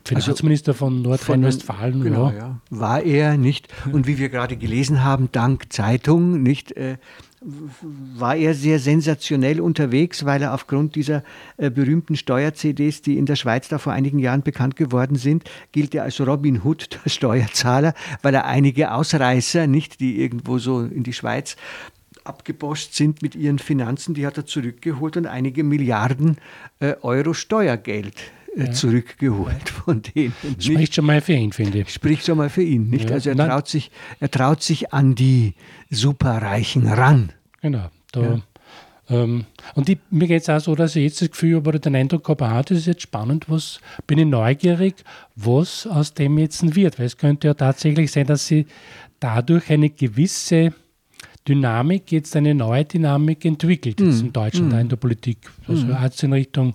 Finanzminister 0.07 0.71
also, 0.71 0.85
von 0.85 1.01
Nordrhein-Westfalen. 1.01 2.01
Genau, 2.01 2.29
ja. 2.29 2.37
ja. 2.37 2.61
War 2.69 3.03
er 3.03 3.37
nicht. 3.37 3.67
Und 3.91 4.07
wie 4.07 4.17
wir 4.17 4.29
gerade 4.29 4.57
gelesen 4.57 5.03
haben, 5.03 5.29
dank 5.31 5.71
Zeitung, 5.71 6.41
nicht, 6.41 6.71
äh, 6.73 6.97
war 7.41 8.35
er 8.35 8.53
sehr 8.53 8.79
sensationell 8.79 9.61
unterwegs, 9.61 10.25
weil 10.25 10.41
er 10.41 10.53
aufgrund 10.53 10.95
dieser 10.95 11.23
äh, 11.57 11.69
berühmten 11.69 12.15
Steuer-CDs, 12.15 13.03
die 13.03 13.17
in 13.17 13.25
der 13.25 13.35
Schweiz 13.35 13.67
da 13.67 13.77
vor 13.77 13.93
einigen 13.93 14.19
Jahren 14.19 14.41
bekannt 14.41 14.75
geworden 14.75 15.15
sind, 15.15 15.43
gilt 15.71 15.93
er 15.93 16.03
als 16.03 16.19
Robin 16.19 16.63
Hood 16.63 16.99
der 17.05 17.09
Steuerzahler, 17.09 17.93
weil 18.21 18.33
er 18.33 18.45
einige 18.45 18.91
Ausreißer, 18.91 19.67
nicht, 19.67 19.99
die 19.99 20.19
irgendwo 20.19 20.57
so 20.57 20.81
in 20.81 21.03
die 21.03 21.13
Schweiz 21.13 21.55
abgeboscht 22.23 22.93
sind 22.93 23.21
mit 23.21 23.35
ihren 23.35 23.59
Finanzen, 23.59 24.13
die 24.13 24.25
hat 24.25 24.37
er 24.37 24.45
zurückgeholt 24.45 25.15
und 25.15 25.27
einige 25.27 25.63
Milliarden 25.63 26.37
äh, 26.79 26.95
Euro 27.01 27.33
Steuergeld 27.33 28.15
ja. 28.65 28.71
zurückgeholt 28.71 29.69
von 29.69 30.01
denen. 30.01 30.33
Spricht 30.59 30.79
nicht? 30.79 30.95
schon 30.95 31.05
mal 31.05 31.21
für 31.21 31.33
ihn, 31.33 31.51
finde 31.51 31.79
ich. 31.79 31.89
Spricht 31.89 32.25
schon 32.25 32.37
mal 32.37 32.49
für 32.49 32.63
ihn, 32.63 32.89
nicht? 32.89 33.09
Ja. 33.09 33.15
Also 33.15 33.29
er 33.29 33.35
traut, 33.35 33.67
sich, 33.67 33.91
er 34.19 34.31
traut 34.31 34.63
sich 34.63 34.93
an 34.93 35.15
die 35.15 35.53
Superreichen 35.89 36.87
ran. 36.87 37.31
Genau. 37.61 37.89
Da, 38.11 38.41
ähm, 39.09 39.45
und 39.75 39.89
ich, 39.89 39.99
mir 40.09 40.27
geht 40.27 40.41
es 40.41 40.49
auch 40.49 40.59
so, 40.59 40.75
dass 40.75 40.95
ich 40.95 41.03
jetzt 41.03 41.21
das 41.21 41.31
Gefühl 41.31 41.57
habe 41.57 41.69
oder 41.69 41.79
den 41.79 41.95
Eindruck 41.95 42.27
habe, 42.27 42.45
ah, 42.45 42.61
das 42.61 42.79
ist 42.79 42.87
jetzt 42.87 43.01
spannend, 43.01 43.49
was 43.49 43.79
bin 44.05 44.19
ich 44.19 44.25
neugierig, 44.25 44.95
was 45.35 45.87
aus 45.87 46.13
dem 46.13 46.37
jetzt 46.37 46.75
wird. 46.75 46.99
Weil 46.99 47.05
es 47.05 47.17
könnte 47.17 47.47
ja 47.47 47.53
tatsächlich 47.53 48.11
sein, 48.11 48.27
dass 48.27 48.47
sie 48.47 48.65
dadurch 49.19 49.69
eine 49.69 49.89
gewisse 49.89 50.73
Dynamik, 51.47 52.11
jetzt 52.11 52.35
eine 52.35 52.53
neue 52.53 52.85
Dynamik 52.85 53.45
entwickelt, 53.45 53.99
jetzt 53.99 54.21
in 54.21 54.27
mm. 54.27 54.33
Deutschland, 54.33 54.73
mm. 54.73 54.79
in 54.79 54.89
der 54.89 54.95
Politik. 54.97 55.37
Also 55.67 55.85
mm. 55.85 55.97
jetzt 56.03 56.23
in 56.23 56.33
Richtung 56.33 56.73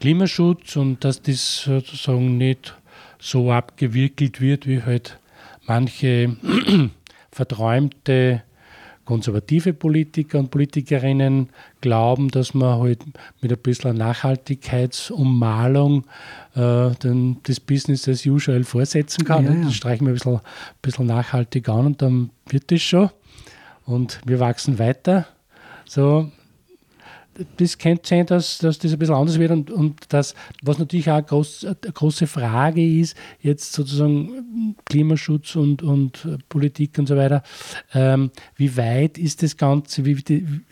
Klimaschutz 0.00 0.76
und 0.76 1.04
dass 1.04 1.22
das 1.22 1.62
sozusagen 1.62 2.38
nicht 2.38 2.76
so 3.20 3.52
abgewickelt 3.52 4.40
wird, 4.40 4.66
wie 4.66 4.82
halt 4.82 5.18
manche 5.66 6.36
verträumte 7.30 8.42
konservative 9.10 9.72
Politiker 9.72 10.38
und 10.38 10.52
Politikerinnen 10.52 11.48
glauben, 11.80 12.28
dass 12.28 12.54
man 12.54 12.78
halt 12.78 13.00
mit 13.40 13.52
ein 13.52 13.58
bisschen 13.58 13.96
Nachhaltigkeitsummalung 13.96 16.04
äh, 16.54 16.90
den, 17.02 17.38
das 17.42 17.58
Business 17.58 18.08
as 18.08 18.24
usual 18.24 18.62
vorsetzen 18.62 19.24
kann. 19.24 19.44
Ja, 19.44 19.52
ja. 19.52 19.64
Das 19.64 19.74
streichen 19.74 20.06
wir 20.06 20.12
ein 20.12 20.14
bisschen, 20.14 20.36
ein 20.36 20.42
bisschen 20.80 21.06
nachhaltig 21.06 21.68
an 21.68 21.86
und 21.86 22.00
dann 22.02 22.30
wird 22.48 22.70
das 22.70 22.82
schon 22.82 23.10
und 23.90 24.20
wir 24.24 24.40
wachsen 24.40 24.78
weiter. 24.78 25.26
So, 25.84 26.30
das 27.56 27.78
könnte 27.78 28.08
sein, 28.08 28.26
dass, 28.26 28.58
dass 28.58 28.78
das 28.78 28.92
ein 28.92 28.98
bisschen 28.98 29.14
anders 29.14 29.38
wird 29.38 29.50
und, 29.50 29.70
und 29.70 30.00
das, 30.08 30.34
was 30.62 30.78
natürlich 30.78 31.10
auch 31.10 31.14
eine, 31.14 31.24
groß, 31.24 31.64
eine 31.64 31.92
große 31.92 32.26
Frage 32.26 33.00
ist, 33.00 33.16
jetzt 33.40 33.72
sozusagen 33.72 34.76
Klimaschutz 34.84 35.56
und, 35.56 35.82
und 35.82 36.26
Politik 36.48 36.98
und 36.98 37.06
so 37.06 37.16
weiter, 37.16 37.42
ähm, 37.94 38.30
wie 38.56 38.76
weit 38.76 39.18
ist 39.18 39.42
das 39.42 39.56
Ganze, 39.56 40.04
wie 40.04 40.62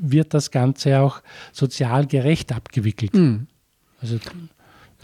wird 0.00 0.34
das 0.34 0.50
Ganze 0.50 1.00
auch 1.00 1.20
sozial 1.52 2.06
gerecht 2.06 2.52
abgewickelt? 2.52 3.14
Mhm. 3.14 3.46
Also 4.00 4.18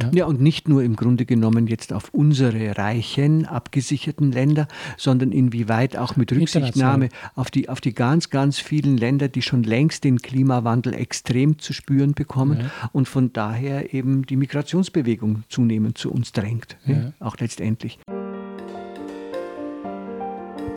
ja. 0.00 0.10
ja, 0.12 0.24
und 0.26 0.40
nicht 0.40 0.68
nur 0.68 0.82
im 0.82 0.96
Grunde 0.96 1.24
genommen 1.24 1.66
jetzt 1.66 1.92
auf 1.92 2.12
unsere 2.12 2.76
reichen, 2.76 3.46
abgesicherten 3.46 4.32
Länder, 4.32 4.66
sondern 4.96 5.30
inwieweit 5.32 5.96
auch 5.96 6.16
mit 6.16 6.32
Rücksichtnahme 6.32 7.08
auf 7.34 7.50
die, 7.50 7.68
auf 7.68 7.80
die 7.80 7.94
ganz, 7.94 8.30
ganz 8.30 8.58
vielen 8.58 8.96
Länder, 8.96 9.28
die 9.28 9.42
schon 9.42 9.62
längst 9.62 10.04
den 10.04 10.20
Klimawandel 10.20 10.94
extrem 10.94 11.58
zu 11.58 11.72
spüren 11.72 12.14
bekommen 12.14 12.60
ja. 12.60 12.90
und 12.92 13.08
von 13.08 13.32
daher 13.32 13.94
eben 13.94 14.26
die 14.26 14.36
Migrationsbewegung 14.36 15.44
zunehmend 15.48 15.98
zu 15.98 16.10
uns 16.10 16.32
drängt, 16.32 16.76
ja. 16.86 17.12
auch 17.20 17.36
letztendlich. 17.38 17.98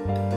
Aber 0.07 0.36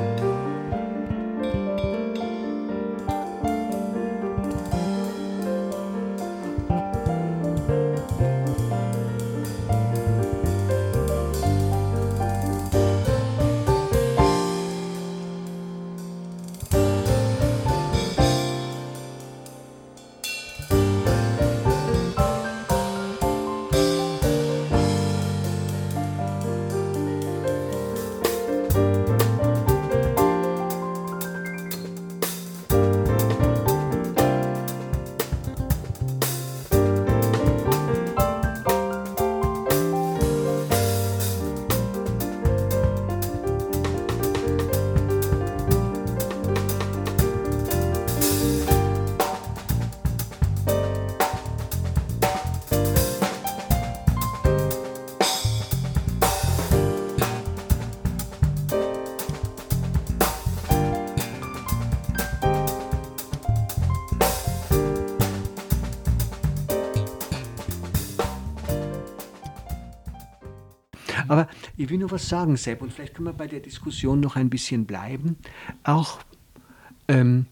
ich 71.81 71.89
will 71.89 71.97
nur 71.97 72.11
was 72.11 72.29
sagen, 72.29 72.59
Sepp, 72.59 72.83
und 72.83 72.93
vielleicht 72.93 73.15
können 73.15 73.29
wir 73.29 73.33
bei 73.33 73.47
der 73.47 73.61
Diskussion 73.61 74.21
noch 74.21 74.37
ein 74.37 74.51
bisschen 74.51 74.85
bleiben. 74.85 75.39
Auch 75.83 76.19
ähm, 77.09 77.47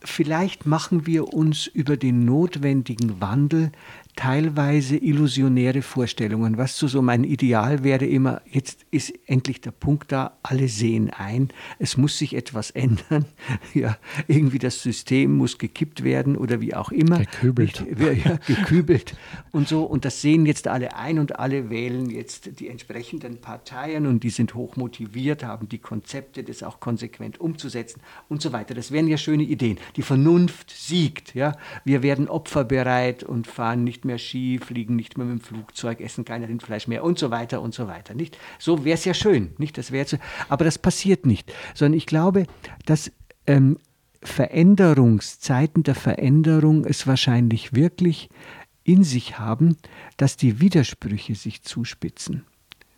vielleicht 0.00 0.64
machen 0.64 1.06
wir 1.06 1.34
uns 1.34 1.66
über 1.66 1.98
den 1.98 2.24
notwendigen 2.24 3.20
Wandel 3.20 3.70
teilweise 4.16 4.96
illusionäre 4.96 5.82
Vorstellungen. 5.82 6.56
Was 6.56 6.78
so, 6.78 6.86
so 6.86 7.02
mein 7.02 7.24
Ideal 7.24 7.82
wäre 7.82 8.04
immer, 8.06 8.42
jetzt 8.50 8.86
ist 8.90 9.12
endlich 9.26 9.60
der 9.60 9.72
Punkt 9.72 10.12
da, 10.12 10.38
alle 10.42 10.68
sehen 10.68 11.10
ein, 11.10 11.48
es 11.78 11.96
muss 11.96 12.18
sich 12.18 12.34
etwas 12.34 12.70
ändern. 12.70 13.24
Ja, 13.72 13.96
irgendwie 14.28 14.58
das 14.58 14.82
System 14.82 15.36
muss 15.36 15.58
gekippt 15.58 16.04
werden 16.04 16.36
oder 16.36 16.60
wie 16.60 16.74
auch 16.74 16.92
immer. 16.92 17.18
Gekübelt. 17.18 17.84
Ja, 17.98 18.36
gekübelt 18.46 19.16
und 19.52 19.68
so. 19.68 19.84
Und 19.84 20.04
das 20.04 20.20
sehen 20.20 20.46
jetzt 20.46 20.68
alle 20.68 20.96
ein 20.96 21.18
und 21.18 21.38
alle 21.38 21.70
wählen 21.70 22.08
jetzt 22.08 22.60
die 22.60 22.68
entsprechenden 22.68 23.40
Parteien 23.40 24.06
und 24.06 24.22
die 24.22 24.30
sind 24.30 24.54
hoch 24.54 24.76
motiviert, 24.76 25.44
haben 25.44 25.68
die 25.68 25.78
Konzepte, 25.78 26.44
das 26.44 26.62
auch 26.62 26.78
konsequent 26.78 27.40
umzusetzen 27.40 28.00
und 28.28 28.42
so 28.42 28.52
weiter. 28.52 28.74
Das 28.74 28.92
wären 28.92 29.08
ja 29.08 29.16
schöne 29.16 29.44
Ideen. 29.44 29.78
Die 29.96 30.02
Vernunft 30.02 30.70
siegt. 30.70 31.34
Ja? 31.34 31.56
Wir 31.84 32.02
werden 32.02 32.28
opferbereit 32.28 33.24
und 33.24 33.46
fahren 33.46 33.82
mehr 34.04 34.18
Ski, 34.18 34.58
fliegen 34.58 34.96
nicht 34.96 35.18
mehr 35.18 35.26
mit 35.26 35.40
dem 35.40 35.44
Flugzeug, 35.44 36.00
essen 36.00 36.24
kein 36.24 36.44
Rindfleisch 36.44 36.86
mehr 36.86 37.04
und 37.04 37.18
so 37.18 37.30
weiter 37.30 37.62
und 37.62 37.74
so 37.74 37.86
weiter. 37.86 38.14
Nicht? 38.14 38.38
So 38.58 38.84
wäre 38.84 38.94
es 38.94 39.04
ja 39.04 39.14
schön, 39.14 39.54
nicht? 39.58 39.78
Das 39.78 39.92
wäre 39.92 40.04
aber 40.48 40.64
das 40.64 40.78
passiert 40.78 41.26
nicht, 41.26 41.52
sondern 41.74 41.96
ich 41.96 42.06
glaube, 42.06 42.46
dass 42.84 43.10
ähm, 43.46 43.78
Veränderungszeiten 44.22 45.82
der 45.82 45.94
Veränderung 45.94 46.84
es 46.84 47.06
wahrscheinlich 47.06 47.74
wirklich 47.74 48.28
in 48.82 49.04
sich 49.04 49.38
haben, 49.38 49.76
dass 50.16 50.36
die 50.36 50.60
Widersprüche 50.60 51.34
sich 51.34 51.62
zuspitzen. 51.62 52.44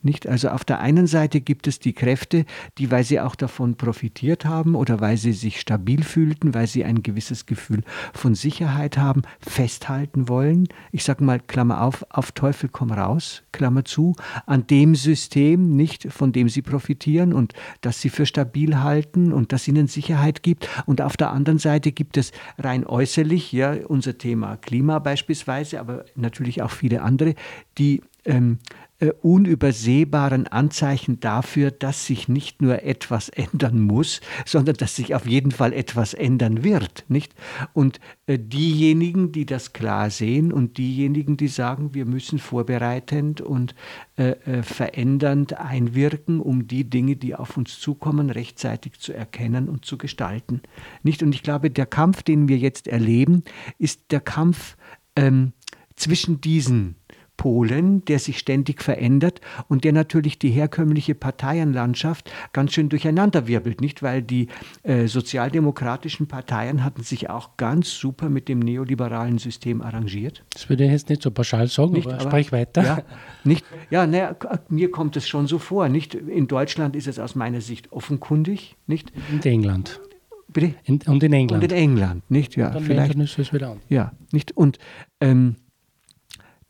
Nicht? 0.06 0.28
Also 0.28 0.50
auf 0.50 0.64
der 0.64 0.78
einen 0.78 1.08
Seite 1.08 1.40
gibt 1.40 1.66
es 1.66 1.80
die 1.80 1.92
Kräfte, 1.92 2.46
die, 2.78 2.92
weil 2.92 3.02
sie 3.02 3.18
auch 3.20 3.34
davon 3.34 3.74
profitiert 3.74 4.44
haben 4.44 4.76
oder 4.76 5.00
weil 5.00 5.16
sie 5.16 5.32
sich 5.32 5.60
stabil 5.60 6.04
fühlten, 6.04 6.54
weil 6.54 6.68
sie 6.68 6.84
ein 6.84 7.02
gewisses 7.02 7.44
Gefühl 7.44 7.82
von 8.14 8.36
Sicherheit 8.36 8.96
haben, 8.98 9.22
festhalten 9.40 10.28
wollen. 10.28 10.68
Ich 10.92 11.02
sage 11.02 11.24
mal, 11.24 11.40
Klammer 11.40 11.82
auf, 11.82 12.06
auf 12.08 12.30
Teufel 12.30 12.70
komm 12.72 12.92
raus, 12.92 13.42
Klammer 13.50 13.84
zu, 13.84 14.14
an 14.46 14.68
dem 14.68 14.94
System, 14.94 15.74
nicht 15.76 16.12
von 16.12 16.30
dem 16.30 16.48
sie 16.48 16.62
profitieren 16.62 17.32
und 17.32 17.54
das 17.80 18.00
sie 18.00 18.08
für 18.08 18.26
stabil 18.26 18.78
halten 18.78 19.32
und 19.32 19.52
das 19.52 19.66
ihnen 19.66 19.88
Sicherheit 19.88 20.44
gibt. 20.44 20.68
Und 20.86 21.02
auf 21.02 21.16
der 21.16 21.32
anderen 21.32 21.58
Seite 21.58 21.90
gibt 21.90 22.16
es 22.16 22.30
rein 22.58 22.86
äußerlich, 22.86 23.50
ja, 23.50 23.74
unser 23.88 24.18
Thema 24.18 24.56
Klima 24.56 25.00
beispielsweise, 25.00 25.80
aber 25.80 26.04
natürlich 26.14 26.62
auch 26.62 26.70
viele 26.70 27.02
andere, 27.02 27.34
die 27.76 28.02
ähm, 28.26 28.58
äh, 28.98 29.10
unübersehbaren 29.20 30.46
Anzeichen 30.46 31.20
dafür, 31.20 31.70
dass 31.70 32.06
sich 32.06 32.28
nicht 32.28 32.62
nur 32.62 32.82
etwas 32.82 33.28
ändern 33.28 33.80
muss, 33.80 34.22
sondern 34.46 34.76
dass 34.76 34.96
sich 34.96 35.14
auf 35.14 35.26
jeden 35.26 35.50
Fall 35.50 35.74
etwas 35.74 36.14
ändern 36.14 36.64
wird, 36.64 37.04
nicht? 37.08 37.34
Und 37.74 38.00
äh, 38.26 38.38
diejenigen, 38.38 39.32
die 39.32 39.44
das 39.44 39.74
klar 39.74 40.08
sehen 40.08 40.50
und 40.50 40.78
diejenigen, 40.78 41.36
die 41.36 41.48
sagen, 41.48 41.92
wir 41.92 42.06
müssen 42.06 42.38
vorbereitend 42.38 43.42
und 43.42 43.74
äh, 44.16 44.30
äh, 44.30 44.62
verändernd 44.62 45.58
einwirken, 45.58 46.40
um 46.40 46.66
die 46.66 46.88
Dinge, 46.88 47.16
die 47.16 47.34
auf 47.34 47.58
uns 47.58 47.78
zukommen, 47.78 48.30
rechtzeitig 48.30 48.98
zu 48.98 49.12
erkennen 49.12 49.68
und 49.68 49.84
zu 49.84 49.98
gestalten, 49.98 50.62
nicht? 51.02 51.22
Und 51.22 51.34
ich 51.34 51.42
glaube, 51.42 51.70
der 51.70 51.86
Kampf, 51.86 52.22
den 52.22 52.48
wir 52.48 52.56
jetzt 52.56 52.88
erleben, 52.88 53.44
ist 53.78 54.10
der 54.10 54.20
Kampf 54.20 54.78
ähm, 55.16 55.52
zwischen 55.96 56.40
diesen 56.40 56.96
Polen, 57.36 58.04
der 58.04 58.18
sich 58.18 58.38
ständig 58.38 58.82
verändert 58.82 59.40
und 59.68 59.84
der 59.84 59.92
natürlich 59.92 60.38
die 60.38 60.50
herkömmliche 60.50 61.14
Parteienlandschaft 61.14 62.30
ganz 62.52 62.72
schön 62.72 62.88
durcheinanderwirbelt, 62.88 63.80
nicht? 63.80 64.02
Weil 64.02 64.22
die 64.22 64.48
äh, 64.82 65.06
sozialdemokratischen 65.06 66.28
Parteien 66.28 66.84
hatten 66.84 67.02
sich 67.02 67.30
auch 67.30 67.56
ganz 67.56 67.90
super 67.90 68.28
mit 68.28 68.48
dem 68.48 68.58
neoliberalen 68.58 69.38
System 69.38 69.82
arrangiert. 69.82 70.44
Das 70.52 70.68
würde 70.68 70.84
ich 70.84 70.92
jetzt 70.92 71.08
nicht 71.08 71.22
so 71.22 71.30
pauschal 71.30 71.68
sagen, 71.68 71.92
nicht, 71.92 72.06
aber, 72.06 72.20
aber 72.20 72.30
sprich 72.30 72.52
weiter. 72.52 72.82
Ja, 72.82 73.02
nicht, 73.44 73.64
ja 73.90 74.06
na, 74.06 74.36
mir 74.68 74.90
kommt 74.90 75.16
es 75.16 75.28
schon 75.28 75.46
so 75.46 75.58
vor. 75.58 75.88
Nicht? 75.88 76.14
In 76.14 76.46
Deutschland 76.46 76.96
ist 76.96 77.06
es 77.06 77.18
aus 77.18 77.34
meiner 77.34 77.60
Sicht 77.60 77.92
offenkundig. 77.92 78.76
Nicht? 78.86 79.12
In 79.30 79.42
England. 79.42 80.00
Bitte? 80.48 80.74
In, 80.84 81.00
und 81.06 81.22
in 81.22 81.32
England. 81.32 81.62
Und 81.62 81.72
in 81.72 81.76
England, 81.76 82.30
nicht? 82.30 82.56
Ja, 82.56 82.74
und 82.74 82.84
vielleicht. 82.84 83.14
Ist 83.14 83.38
es 83.38 83.52
wieder 83.52 83.70
an. 83.72 83.80
Ja, 83.88 84.12
nicht? 84.32 84.56
Und 84.56 84.78
ähm, 85.20 85.56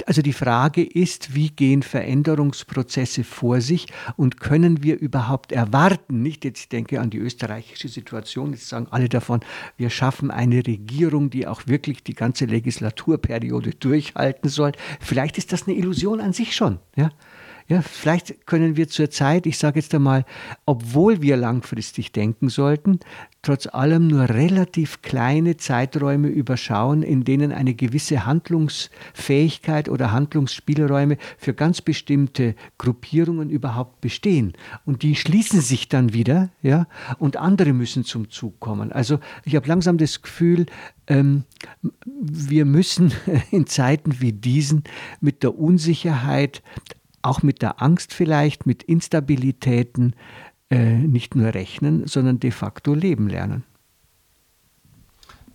also 0.06 0.22
die 0.22 0.32
Frage 0.32 0.84
ist, 0.84 1.34
wie 1.34 1.50
gehen 1.50 1.82
Veränderungsprozesse 1.82 3.24
vor 3.24 3.60
sich 3.60 3.86
und 4.16 4.40
können 4.40 4.82
wir 4.82 4.98
überhaupt 5.00 5.50
erwarten, 5.50 6.22
nicht 6.22 6.44
jetzt 6.44 6.60
ich 6.60 6.68
denke 6.68 7.00
an 7.00 7.10
die 7.10 7.18
österreichische 7.18 7.88
Situation, 7.88 8.52
jetzt 8.52 8.68
sagen 8.68 8.86
alle 8.90 9.08
davon, 9.08 9.40
wir 9.76 9.90
schaffen 9.90 10.30
eine 10.30 10.66
Regierung, 10.66 11.30
die 11.30 11.46
auch 11.46 11.66
wirklich 11.66 12.04
die 12.04 12.14
ganze 12.14 12.44
Legislaturperiode 12.44 13.70
durchhalten 13.70 14.48
soll. 14.48 14.72
Vielleicht 15.00 15.38
ist 15.38 15.52
das 15.52 15.66
eine 15.66 15.76
Illusion 15.76 16.20
an 16.20 16.32
sich 16.32 16.54
schon, 16.54 16.78
ja? 16.94 17.10
Ja, 17.68 17.82
vielleicht 17.82 18.46
können 18.46 18.76
wir 18.76 18.86
zurzeit, 18.88 19.44
ich 19.44 19.58
sage 19.58 19.80
jetzt 19.80 19.92
einmal, 19.92 20.24
obwohl 20.66 21.20
wir 21.20 21.36
langfristig 21.36 22.12
denken 22.12 22.48
sollten, 22.48 23.00
trotz 23.42 23.66
allem 23.66 24.06
nur 24.06 24.28
relativ 24.28 25.02
kleine 25.02 25.56
Zeiträume 25.56 26.28
überschauen, 26.28 27.02
in 27.02 27.24
denen 27.24 27.50
eine 27.50 27.74
gewisse 27.74 28.24
Handlungsfähigkeit 28.24 29.88
oder 29.88 30.12
Handlungsspielräume 30.12 31.18
für 31.38 31.54
ganz 31.54 31.80
bestimmte 31.80 32.54
Gruppierungen 32.78 33.50
überhaupt 33.50 34.00
bestehen. 34.00 34.52
Und 34.84 35.02
die 35.02 35.16
schließen 35.16 35.60
sich 35.60 35.88
dann 35.88 36.12
wieder, 36.12 36.50
ja, 36.62 36.86
und 37.18 37.36
andere 37.36 37.72
müssen 37.72 38.04
zum 38.04 38.30
Zug 38.30 38.60
kommen. 38.60 38.92
Also 38.92 39.18
ich 39.44 39.56
habe 39.56 39.66
langsam 39.66 39.98
das 39.98 40.22
Gefühl, 40.22 40.66
ähm, 41.08 41.42
wir 42.04 42.64
müssen 42.64 43.12
in 43.50 43.66
Zeiten 43.66 44.20
wie 44.20 44.32
diesen 44.32 44.84
mit 45.20 45.42
der 45.42 45.58
Unsicherheit 45.58 46.62
auch 47.26 47.42
mit 47.42 47.62
der 47.62 47.82
Angst 47.82 48.12
vielleicht, 48.12 48.66
mit 48.66 48.82
Instabilitäten 48.82 50.14
äh, 50.70 50.94
nicht 50.94 51.34
nur 51.34 51.54
rechnen, 51.54 52.06
sondern 52.06 52.40
de 52.40 52.50
facto 52.50 52.94
leben 52.94 53.28
lernen. 53.28 53.64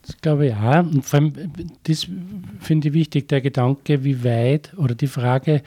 Das 0.01 0.17
glaube 0.19 0.47
ich 0.47 0.55
auch. 0.55 0.79
Und 0.79 1.05
vor 1.05 1.19
allem, 1.19 1.33
das 1.83 2.07
finde 2.59 2.89
ich 2.89 2.93
wichtig, 2.93 3.27
der 3.27 3.41
Gedanke, 3.41 4.03
wie 4.03 4.23
weit 4.23 4.73
oder 4.77 4.95
die 4.95 5.07
Frage, 5.07 5.63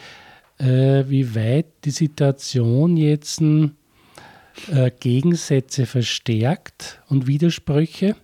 äh, 0.59 1.05
wie 1.09 1.35
weit 1.35 1.67
die 1.85 1.91
Situation 1.91 2.97
jetzt 2.97 3.41
äh, 3.41 4.91
Gegensätze 4.99 5.87
verstärkt 5.87 7.01
und 7.09 7.27
Widersprüche. 7.27 8.17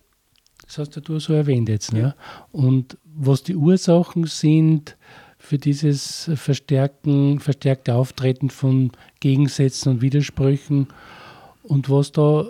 Das 0.64 0.78
hast 0.78 0.96
du 0.96 1.18
so 1.18 1.32
erwähnt 1.32 1.68
jetzt. 1.68 1.92
Ne? 1.92 2.14
Und 2.52 2.96
was 3.04 3.42
die 3.42 3.56
Ursachen 3.56 4.26
sind, 4.26 4.96
für 5.40 5.58
dieses 5.58 6.30
Verstärken, 6.34 7.40
verstärkte 7.40 7.94
Auftreten 7.94 8.50
von 8.50 8.92
Gegensätzen 9.18 9.94
und 9.94 10.02
Widersprüchen 10.02 10.86
und 11.62 11.90
was 11.90 12.12
da 12.12 12.44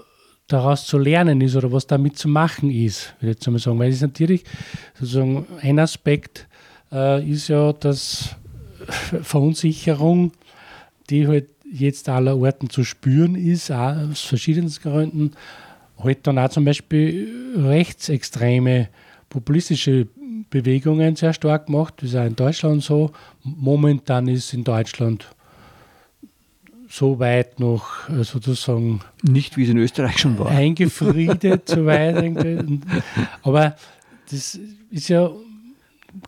daraus 0.48 0.86
zu 0.86 0.98
lernen 0.98 1.40
ist 1.40 1.54
oder 1.54 1.70
was 1.70 1.86
damit 1.86 2.18
zu 2.18 2.28
machen 2.28 2.70
ist, 2.70 3.14
würde 3.20 3.30
ich 3.30 3.36
jetzt 3.36 3.48
mal 3.48 3.58
sagen. 3.58 3.78
Weil 3.78 3.90
es 3.90 3.96
ist 3.96 4.02
natürlich 4.02 4.44
sozusagen 4.98 5.46
ein 5.62 5.78
Aspekt 5.78 6.48
äh, 6.92 7.26
ist 7.26 7.48
ja, 7.48 7.72
dass 7.72 8.36
Verunsicherung, 9.22 10.32
die 11.08 11.28
halt 11.28 11.48
jetzt 11.72 12.08
aller 12.08 12.36
Orten 12.36 12.68
zu 12.68 12.82
spüren 12.82 13.36
ist, 13.36 13.70
auch 13.70 14.10
aus 14.10 14.22
verschiedensten 14.22 14.90
Gründen, 14.90 15.30
halt 15.96 16.26
dann 16.26 16.38
auch 16.38 16.50
zum 16.50 16.64
Beispiel 16.64 17.28
rechtsextreme 17.56 18.88
populistische 19.28 20.08
Bewegungen 20.48 21.16
sehr 21.16 21.32
stark 21.32 21.66
gemacht. 21.66 21.94
Das 21.98 22.10
ist 22.10 22.16
auch 22.16 22.24
in 22.24 22.36
Deutschland 22.36 22.82
so. 22.82 23.12
Momentan 23.42 24.28
ist 24.28 24.54
in 24.54 24.64
Deutschland 24.64 25.26
so 26.88 27.18
weit 27.20 27.60
noch 27.60 28.08
äh, 28.08 28.24
sozusagen. 28.24 29.00
Nicht 29.22 29.56
wie 29.56 29.64
es 29.64 29.70
in 29.70 29.78
Österreich 29.78 30.18
schon 30.18 30.38
war. 30.38 30.48
Eingefriedet, 30.48 31.68
so 31.68 31.86
weit. 31.86 32.34
Aber 33.42 33.76
das 34.30 34.58
ist 34.90 35.08
ja, 35.08 35.30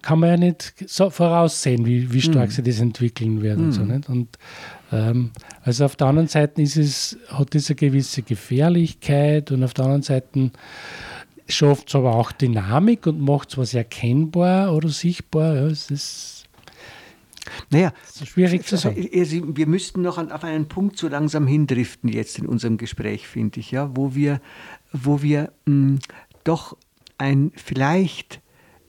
kann 0.03 0.21
man 0.21 0.31
ja 0.31 0.37
nicht 0.37 0.75
so 0.87 1.11
voraussehen, 1.11 1.85
wie, 1.85 2.13
wie 2.13 2.23
stark 2.23 2.49
mm. 2.49 2.53
sich 2.53 2.65
das 2.65 2.81
entwickeln 2.81 3.43
wird 3.43 3.59
und 3.59 3.73
so. 3.73 3.83
Nicht? 3.83 4.09
Und, 4.09 4.39
ähm, 4.93 5.33
also 5.65 5.85
auf 5.85 5.97
der 5.97 6.07
anderen 6.07 6.29
Seite 6.29 6.63
ist 6.63 6.77
es, 6.77 7.19
hat 7.29 7.55
es 7.57 7.69
eine 7.69 7.77
gewisse 7.77 8.23
Gefährlichkeit 8.23 9.51
und 9.51 9.65
auf 9.65 9.75
der 9.75 9.87
anderen 9.87 10.03
Seite 10.03 10.53
schafft 11.49 11.89
es 11.89 11.95
aber 11.95 12.15
auch 12.15 12.33
Dynamik 12.33 13.07
und 13.07 13.21
macht 13.21 13.51
es 13.51 13.59
was 13.59 13.75
erkennbar 13.75 14.75
oder 14.75 14.89
sichtbar. 14.89 15.55
Ja, 15.55 15.67
es 15.67 15.91
ist 15.91 16.43
naja, 17.71 17.93
ist 18.05 18.29
schwierig 18.29 18.65
zu 18.65 18.77
sagen. 18.77 18.97
Wir 19.57 19.67
müssten 19.67 20.03
noch 20.03 20.19
auf 20.19 20.45
einen 20.45 20.69
Punkt 20.69 20.97
so 20.97 21.09
langsam 21.09 21.47
hindriften 21.47 22.09
jetzt 22.09 22.39
in 22.39 22.47
unserem 22.47 22.77
Gespräch, 22.77 23.27
finde 23.27 23.61
ich, 23.61 23.73
ja, 23.73 23.91
wo 23.95 24.15
wir, 24.15 24.41
wo 24.93 25.23
wir 25.23 25.53
mh, 25.67 25.73
hm, 25.75 25.99
doch 26.45 26.77
ein 27.19 27.53
vielleicht 27.55 28.41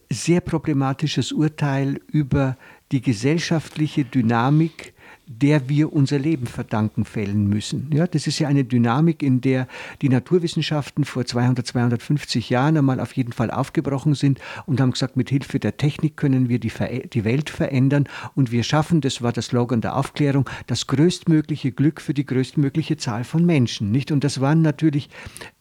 sehr 0.09 0.41
problematisches 0.41 1.31
Urteil 1.31 1.99
über 2.07 2.57
die 2.91 3.01
gesellschaftliche 3.01 4.05
Dynamik 4.05 4.92
der 5.25 5.69
wir 5.69 5.93
unser 5.93 6.19
Leben 6.19 6.47
verdanken, 6.47 7.05
fällen 7.05 7.47
müssen. 7.47 7.89
Ja, 7.93 8.07
das 8.07 8.27
ist 8.27 8.39
ja 8.39 8.47
eine 8.47 8.65
Dynamik, 8.65 9.23
in 9.23 9.39
der 9.41 9.67
die 10.01 10.09
Naturwissenschaften 10.09 11.05
vor 11.05 11.25
200, 11.25 11.65
250 11.65 12.49
Jahren 12.49 12.77
einmal 12.77 12.99
auf 12.99 13.13
jeden 13.13 13.31
Fall 13.31 13.49
aufgebrochen 13.49 14.15
sind 14.15 14.39
und 14.65 14.81
haben 14.81 14.91
gesagt, 14.91 15.15
mit 15.15 15.29
Hilfe 15.29 15.59
der 15.59 15.77
Technik 15.77 16.17
können 16.17 16.49
wir 16.49 16.59
die, 16.59 16.71
die 17.13 17.23
Welt 17.23 17.49
verändern 17.49 18.07
und 18.35 18.51
wir 18.51 18.63
schaffen, 18.63 19.01
das 19.01 19.21
war 19.21 19.31
der 19.31 19.43
Slogan 19.43 19.81
der 19.81 19.95
Aufklärung, 19.95 20.49
das 20.67 20.87
größtmögliche 20.87 21.71
Glück 21.71 22.01
für 22.01 22.13
die 22.13 22.25
größtmögliche 22.25 22.97
Zahl 22.97 23.23
von 23.23 23.45
Menschen. 23.45 23.91
Nicht? 23.91 24.11
Und 24.11 24.23
das 24.23 24.41
waren 24.41 24.61
natürlich 24.61 25.09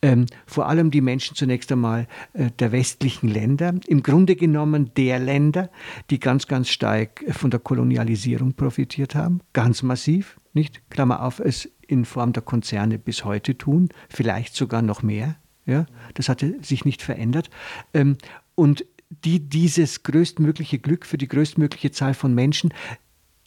ähm, 0.03 0.27
vor 0.47 0.69
allem 0.69 0.91
die 0.91 1.01
Menschen 1.01 1.37
zunächst 1.37 1.71
einmal 1.71 2.09
äh, 2.33 2.51
der 2.59 2.73
westlichen 2.73 3.29
Länder, 3.29 3.75
im 3.87 4.03
Grunde 4.03 4.35
genommen 4.35 4.91
der 4.97 5.21
Länder, 5.21 5.71
die 6.11 6.19
ganz, 6.19 6.49
ganz 6.49 6.69
stark 6.69 7.25
von 7.31 7.51
der 7.51 7.61
Kolonialisierung 7.61 8.55
profitiert 8.55 9.15
haben, 9.15 9.41
ganz 9.53 9.83
massiv, 9.83 10.39
nicht? 10.53 10.89
Klammer 10.91 11.23
auf, 11.23 11.41
es 11.41 11.71
in 11.87 12.05
Form 12.05 12.33
der 12.33 12.43
Konzerne 12.43 12.99
bis 12.99 13.25
heute 13.25 13.57
tun, 13.57 13.91
vielleicht 14.09 14.55
sogar 14.55 14.83
noch 14.83 15.03
mehr. 15.03 15.37
Ja? 15.67 15.87
Das 16.15 16.29
hatte 16.29 16.57
sich 16.63 16.85
nicht 16.85 17.03
verändert. 17.03 17.51
Ähm, 17.95 18.17
und 18.55 18.85
die 19.11 19.41
dieses 19.41 20.03
größtmögliche 20.03 20.79
Glück 20.79 21.05
für 21.05 21.19
die 21.19 21.29
größtmögliche 21.29 21.91
Zahl 21.91 22.15
von 22.15 22.35
Menschen 22.35 22.73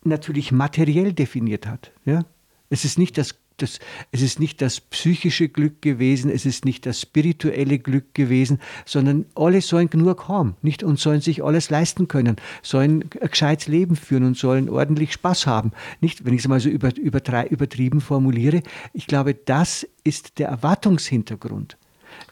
natürlich 0.04 0.52
materiell 0.52 1.14
definiert 1.14 1.66
hat. 1.66 1.92
Ja? 2.06 2.26
Es 2.70 2.86
ist 2.86 3.00
nicht 3.00 3.18
das 3.18 3.36
das, 3.58 3.80
es 4.12 4.22
ist 4.22 4.40
nicht 4.40 4.62
das 4.62 4.82
psychische 4.82 5.50
Glück 5.50 5.82
gewesen, 5.82 6.30
es 6.30 6.46
ist 6.46 6.66
nicht 6.66 6.86
das 6.86 7.02
spirituelle 7.02 7.80
Glück 7.80 8.14
gewesen, 8.14 8.60
sondern 8.86 9.26
alle 9.36 9.62
sollen 9.62 9.90
genug 9.90 10.28
haben, 10.28 10.56
nicht? 10.62 10.84
Und 10.84 11.00
sollen 11.00 11.22
sich 11.22 11.44
alles 11.44 11.70
leisten 11.70 12.08
können, 12.08 12.36
sollen 12.62 13.04
ein 13.04 13.30
gescheites 13.30 13.68
Leben 13.68 13.96
führen 13.96 14.24
und 14.24 14.38
sollen 14.38 14.70
ordentlich 14.70 15.14
Spaß 15.14 15.48
haben, 15.48 15.72
nicht? 16.02 16.26
Wenn 16.26 16.34
ich 16.34 16.42
es 16.42 16.48
mal 16.48 16.60
so 16.60 16.70
über, 16.70 16.96
übertrieben 16.96 18.02
formuliere. 18.02 18.62
Ich 18.94 19.08
glaube, 19.08 19.34
das 19.34 19.88
ist 20.04 20.40
der 20.40 20.50
Erwartungshintergrund 20.50 21.78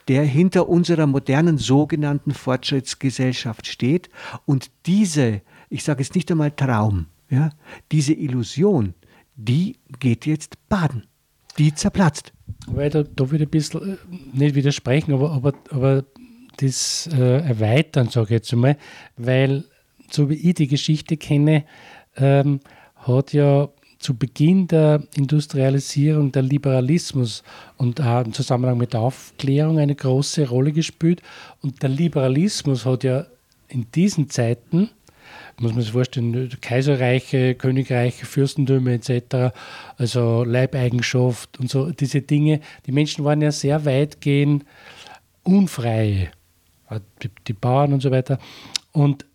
der 0.07 0.23
hinter 0.23 0.69
unserer 0.69 1.07
modernen 1.07 1.57
sogenannten 1.57 2.31
Fortschrittsgesellschaft 2.31 3.67
steht. 3.67 4.09
Und 4.45 4.71
diese, 4.85 5.41
ich 5.69 5.83
sage 5.83 6.03
jetzt 6.03 6.15
nicht 6.15 6.31
einmal 6.31 6.51
Traum, 6.51 7.07
ja, 7.29 7.49
diese 7.91 8.13
Illusion, 8.13 8.93
die 9.35 9.77
geht 9.99 10.25
jetzt 10.25 10.57
baden 10.69 11.03
die 11.57 11.73
zerplatzt. 11.73 12.33
Weil 12.67 12.89
da, 12.89 13.03
da 13.03 13.29
würde 13.29 13.43
ich 13.43 13.47
ein 13.47 13.51
bisschen, 13.51 13.93
äh, 13.93 13.97
nicht 14.33 14.55
widersprechen, 14.55 15.13
aber, 15.13 15.31
aber, 15.31 15.53
aber 15.69 16.03
das 16.57 17.09
äh, 17.13 17.39
erweitern, 17.39 18.09
sage 18.09 18.25
ich 18.25 18.31
jetzt 18.31 18.53
einmal, 18.53 18.77
weil 19.17 19.65
so 20.09 20.29
wie 20.29 20.35
ich 20.35 20.55
die 20.55 20.67
Geschichte 20.67 21.17
kenne, 21.17 21.65
ähm, 22.15 22.59
hat 22.95 23.33
ja 23.33 23.69
zu 23.99 24.15
Beginn 24.15 24.67
der 24.67 25.01
Industrialisierung 25.15 26.31
der 26.31 26.41
Liberalismus 26.41 27.41
und 27.77 28.01
auch 28.01 28.25
im 28.25 28.33
Zusammenhang 28.33 28.77
mit 28.77 28.93
der 28.93 28.99
Aufklärung 28.99 29.79
eine 29.79 29.95
große 29.95 30.47
Rolle 30.47 30.73
gespielt. 30.73 31.21
Und 31.61 31.81
der 31.81 31.89
Liberalismus 31.89 32.85
hat 32.85 33.05
ja 33.05 33.25
in 33.69 33.87
diesen 33.95 34.29
Zeiten 34.29 34.89
muss 35.59 35.73
man 35.73 35.81
sich 35.81 35.91
vorstellen, 35.91 36.49
Kaiserreiche, 36.61 37.55
Königreiche, 37.55 38.25
Fürstentümer 38.25 38.91
etc., 38.91 39.55
also 39.97 40.43
Leibeigenschaft 40.43 41.59
und 41.59 41.69
so, 41.69 41.91
diese 41.91 42.21
Dinge. 42.21 42.59
Die 42.85 42.91
Menschen 42.91 43.23
waren 43.23 43.41
ja 43.41 43.51
sehr 43.51 43.85
weitgehend 43.85 44.65
unfrei, 45.43 46.31
die, 47.47 47.53
Bauern 47.53 47.93
und 47.93 48.01
so 48.01 48.11
weiter. 48.11 48.39
Und 48.91 49.25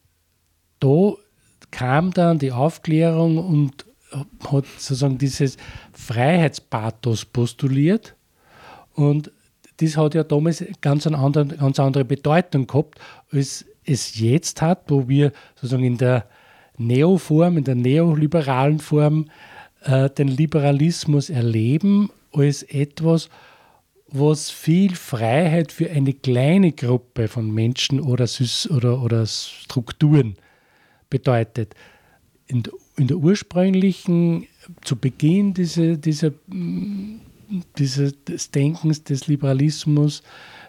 da 0.81 1.13
kam 1.71 2.13
dann 2.13 2.39
die 2.39 2.53
Aufklärung 2.53 3.39
und 3.39 3.85
hat 4.51 4.65
sozusagen 4.79 5.19
dieses 5.19 5.57
Freiheitspathos 5.93 7.25
postuliert. 7.25 8.15
Und 8.95 9.31
das 9.77 9.97
hat 9.97 10.15
ja 10.15 10.25
damals 10.25 10.65
ganz 10.81 11.07
eine 11.07 11.19
andere, 11.19 11.47
ganz 11.47 11.79
andere 11.79 12.05
Bedeutung 12.05 12.67
gehabt, 12.67 12.99
als 13.31 13.65
es 13.89 14.19
jetzt 14.19 14.63
hat, 14.63 14.85
wo 14.89 15.09
wir 15.09 15.33
sozusagen 15.55 15.85
in 15.85 15.99
der 15.99 16.27
Neoform, 16.77 17.59
in 17.59 17.65
der 17.65 17.75
neoliberalen 17.75 18.79
Form 18.79 19.27
äh, 19.83 20.09
den 20.11 20.29
Liberalismus 20.29 21.31
erleben 21.31 22.11
als 22.33 22.63
etwas, 22.63 23.29
was 24.07 24.51
viel 24.51 24.95
Freiheit 24.95 25.73
für 25.73 25.91
eine 25.91 26.13
kleine 26.13 26.73
Gruppe 26.73 27.29
von 27.29 27.53
Menschen 27.53 28.01
oder, 28.01 28.29
oder, 28.71 29.03
oder 29.03 29.27
Strukturen 29.27 30.37
bedeutet. 31.11 31.75
In 32.47 32.63
in 32.99 33.07
der 33.07 33.17
ursprünglichen, 33.17 34.49
zu 34.83 34.97
Beginn 34.97 35.55
dieser, 35.55 35.97
dieser, 35.97 36.33
des 37.79 38.51
Denkens 38.51 39.05
des 39.05 39.29
Liberalismus, 39.29 40.23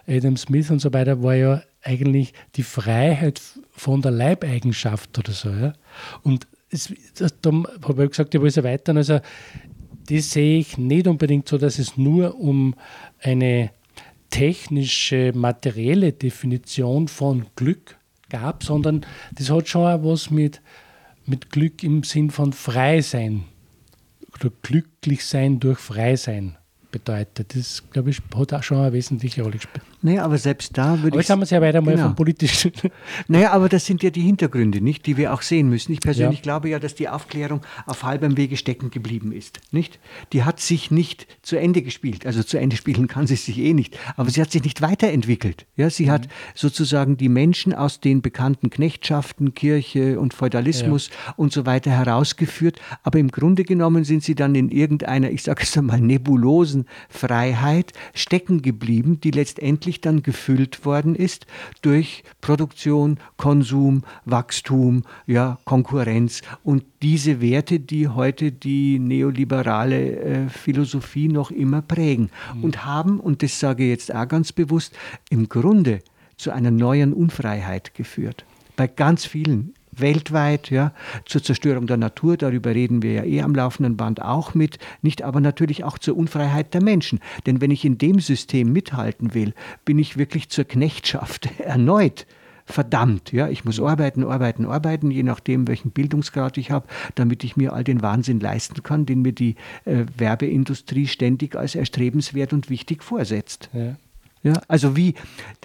Adam 0.06 0.36
Smith 0.36 0.70
und 0.70 0.78
so 0.78 0.92
weiter, 0.92 1.22
war 1.22 1.34
ja 1.34 1.62
eigentlich 1.82 2.32
die 2.56 2.62
Freiheit 2.62 3.40
von 3.70 4.02
der 4.02 4.10
Leibeigenschaft 4.10 5.18
oder 5.18 5.32
so. 5.32 5.50
Ja? 5.50 5.72
Und 6.22 6.46
es, 6.70 6.92
das, 7.16 7.34
da 7.40 7.50
habe 7.50 8.04
ich 8.04 8.10
gesagt, 8.10 8.34
ich 8.34 8.40
will 8.40 8.48
es 8.48 8.56
erweitern. 8.56 8.96
Also, 8.96 9.20
das 10.08 10.30
sehe 10.30 10.58
ich 10.58 10.76
nicht 10.78 11.06
unbedingt 11.06 11.48
so, 11.48 11.58
dass 11.58 11.78
es 11.78 11.96
nur 11.96 12.38
um 12.38 12.74
eine 13.20 13.70
technische, 14.30 15.32
materielle 15.34 16.12
Definition 16.12 17.08
von 17.08 17.46
Glück 17.56 17.96
gab, 18.28 18.64
sondern 18.64 19.04
das 19.32 19.50
hat 19.50 19.68
schon 19.68 19.86
auch 19.86 20.04
was 20.04 20.30
mit, 20.30 20.62
mit 21.26 21.50
Glück 21.50 21.82
im 21.82 22.02
Sinn 22.04 22.30
von 22.30 22.52
frei 22.52 23.00
sein 23.02 23.44
oder 24.34 24.50
glücklich 24.62 25.24
sein 25.24 25.60
durch 25.60 25.78
frei 25.78 26.16
sein 26.16 26.56
bedeutet. 26.90 27.54
Das, 27.54 27.82
glaube 27.90 28.10
ich, 28.10 28.20
hat 28.34 28.52
auch 28.52 28.62
schon 28.62 28.78
eine 28.78 28.92
wesentliche 28.92 29.42
Rolle 29.42 29.56
gespielt. 29.56 29.84
Naja, 30.02 30.24
aber 30.24 30.38
selbst 30.38 30.78
da 30.78 31.02
würde 31.02 31.08
ich. 31.08 31.12
Aber 31.12 31.20
jetzt 31.20 31.30
haben 31.30 31.40
wir 31.40 31.44
es 31.44 31.50
ja 31.50 31.60
weiter 31.60 31.82
mal 31.82 31.92
genau. 31.92 32.06
vom 32.06 32.16
politischen. 32.16 32.72
Naja, 33.28 33.52
aber 33.52 33.68
das 33.68 33.86
sind 33.86 34.02
ja 34.02 34.10
die 34.10 34.22
Hintergründe, 34.22 34.80
nicht, 34.80 35.06
die 35.06 35.16
wir 35.16 35.32
auch 35.32 35.42
sehen 35.42 35.68
müssen. 35.68 35.92
Ich 35.92 36.00
persönlich 36.00 36.38
ja. 36.38 36.42
glaube 36.42 36.68
ja, 36.68 36.78
dass 36.78 36.94
die 36.94 37.08
Aufklärung 37.08 37.60
auf 37.86 38.02
halbem 38.02 38.36
Wege 38.36 38.56
stecken 38.56 38.90
geblieben 38.90 39.32
ist. 39.32 39.60
Nicht? 39.72 39.98
Die 40.32 40.44
hat 40.44 40.60
sich 40.60 40.90
nicht 40.90 41.26
zu 41.42 41.56
Ende 41.56 41.82
gespielt. 41.82 42.26
Also 42.26 42.42
zu 42.42 42.58
Ende 42.58 42.76
spielen 42.80 43.08
kann 43.08 43.26
sie 43.26 43.36
sich 43.36 43.58
eh 43.58 43.74
nicht. 43.74 43.98
Aber 44.16 44.30
sie 44.30 44.40
hat 44.40 44.50
sich 44.50 44.64
nicht 44.64 44.80
weiterentwickelt. 44.80 45.66
Ja, 45.76 45.90
sie 45.90 46.06
mhm. 46.06 46.10
hat 46.10 46.28
sozusagen 46.54 47.16
die 47.16 47.28
Menschen 47.28 47.74
aus 47.74 48.00
den 48.00 48.22
bekannten 48.22 48.70
Knechtschaften, 48.70 49.54
Kirche 49.54 50.18
und 50.18 50.34
Feudalismus 50.34 51.08
ja. 51.08 51.34
und 51.36 51.52
so 51.52 51.66
weiter 51.66 51.90
herausgeführt. 51.90 52.80
Aber 53.02 53.18
im 53.18 53.30
Grunde 53.30 53.64
genommen 53.64 54.04
sind 54.04 54.22
sie 54.22 54.34
dann 54.34 54.54
in 54.54 54.70
irgendeiner, 54.70 55.30
ich 55.30 55.42
sage 55.42 55.62
es 55.62 55.76
einmal, 55.76 56.00
nebulosen 56.00 56.86
Freiheit 57.08 57.92
stecken 58.14 58.62
geblieben, 58.62 59.20
die 59.20 59.30
letztendlich 59.30 59.89
wirklich 59.90 60.00
dann 60.00 60.22
gefüllt 60.22 60.84
worden 60.84 61.16
ist 61.16 61.46
durch 61.82 62.22
Produktion, 62.40 63.18
Konsum, 63.36 64.04
Wachstum, 64.24 65.02
ja, 65.26 65.58
Konkurrenz 65.64 66.42
und 66.62 66.84
diese 67.02 67.40
Werte, 67.40 67.80
die 67.80 68.06
heute 68.06 68.52
die 68.52 69.00
neoliberale 69.00 70.16
äh, 70.16 70.48
Philosophie 70.48 71.26
noch 71.26 71.50
immer 71.50 71.82
prägen 71.82 72.30
mhm. 72.54 72.64
und 72.64 72.84
haben, 72.84 73.18
und 73.18 73.42
das 73.42 73.58
sage 73.58 73.82
ich 73.84 73.90
jetzt 73.90 74.14
auch 74.14 74.28
ganz 74.28 74.52
bewusst, 74.52 74.94
im 75.28 75.48
Grunde 75.48 76.00
zu 76.36 76.52
einer 76.52 76.70
neuen 76.70 77.12
Unfreiheit 77.12 77.94
geführt. 77.94 78.44
Bei 78.76 78.86
ganz 78.86 79.26
vielen 79.26 79.74
weltweit, 80.00 80.70
ja, 80.70 80.92
zur 81.24 81.42
Zerstörung 81.42 81.86
der 81.86 81.96
Natur, 81.96 82.36
darüber 82.36 82.74
reden 82.74 83.02
wir 83.02 83.12
ja 83.12 83.24
eh 83.24 83.42
am 83.42 83.54
laufenden 83.54 83.96
Band 83.96 84.22
auch 84.22 84.54
mit, 84.54 84.78
nicht 85.02 85.22
aber 85.22 85.40
natürlich 85.40 85.84
auch 85.84 85.98
zur 85.98 86.16
Unfreiheit 86.16 86.74
der 86.74 86.82
Menschen. 86.82 87.20
Denn 87.46 87.60
wenn 87.60 87.70
ich 87.70 87.84
in 87.84 87.98
dem 87.98 88.20
System 88.20 88.72
mithalten 88.72 89.34
will, 89.34 89.54
bin 89.84 89.98
ich 89.98 90.16
wirklich 90.16 90.48
zur 90.48 90.64
Knechtschaft 90.64 91.48
erneut 91.58 92.26
verdammt. 92.70 93.32
Ja, 93.32 93.48
ich 93.48 93.64
muss 93.64 93.80
arbeiten, 93.80 94.24
arbeiten, 94.24 94.64
arbeiten, 94.64 95.10
je 95.10 95.22
nachdem, 95.22 95.68
welchen 95.68 95.90
Bildungsgrad 95.90 96.56
ich 96.56 96.70
habe, 96.70 96.86
damit 97.14 97.44
ich 97.44 97.56
mir 97.56 97.72
all 97.72 97.84
den 97.84 98.02
Wahnsinn 98.02 98.40
leisten 98.40 98.82
kann, 98.82 99.06
den 99.06 99.22
mir 99.22 99.32
die 99.32 99.56
äh, 99.84 100.04
Werbeindustrie 100.16 101.06
ständig 101.06 101.56
als 101.56 101.74
erstrebenswert 101.74 102.52
und 102.52 102.70
wichtig 102.70 103.02
vorsetzt. 103.02 103.70
Ja. 103.72 103.96
Ja, 104.42 104.54
also 104.68 104.96
wie, 104.96 105.14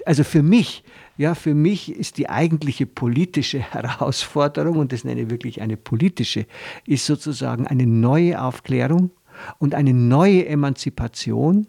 also 0.04 0.22
für 0.22 0.42
mich 0.42 0.84
ja, 1.16 1.34
für 1.34 1.54
mich 1.54 1.90
ist 1.92 2.18
die 2.18 2.28
eigentliche 2.28 2.86
politische 2.86 3.58
Herausforderung, 3.72 4.78
und 4.78 4.92
das 4.92 5.04
nenne 5.04 5.22
ich 5.22 5.30
wirklich 5.30 5.60
eine 5.60 5.76
politische, 5.76 6.46
ist 6.86 7.06
sozusagen 7.06 7.66
eine 7.66 7.86
neue 7.86 8.40
Aufklärung 8.40 9.10
und 9.58 9.74
eine 9.74 9.92
neue 9.92 10.46
Emanzipation 10.46 11.66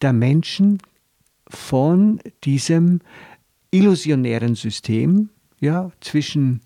der 0.00 0.12
Menschen 0.12 0.78
von 1.48 2.20
diesem 2.44 3.00
illusionären 3.70 4.54
System, 4.54 5.30
ja, 5.60 5.90
zwischen 6.00 6.60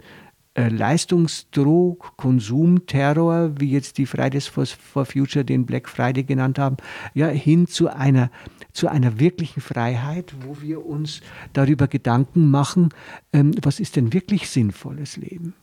Leistungsdruck, 0.56 2.16
Konsumterror, 2.16 3.52
wie 3.58 3.70
jetzt 3.70 3.98
die 3.98 4.06
Fridays 4.06 4.46
for, 4.46 4.66
Future 5.04 5.44
den 5.44 5.66
Black 5.66 5.88
Friday 5.88 6.24
genannt 6.24 6.58
haben, 6.58 6.76
ja, 7.14 7.28
hin 7.28 7.66
zu 7.66 7.88
einer 7.88 8.30
zu 8.72 8.88
einer 8.88 9.18
wirklichen 9.18 9.60
Freiheit, 9.60 10.34
wo 10.40 10.60
wir 10.60 10.84
uns 10.84 11.22
darüber 11.54 11.88
Gedanken 11.88 12.50
machen, 12.50 12.90
ähm, 13.32 13.52
was 13.62 13.80
ist 13.80 13.96
denn 13.96 14.12
wirklich 14.12 14.50
sinnvolles 14.50 15.16
Leben? 15.16 15.54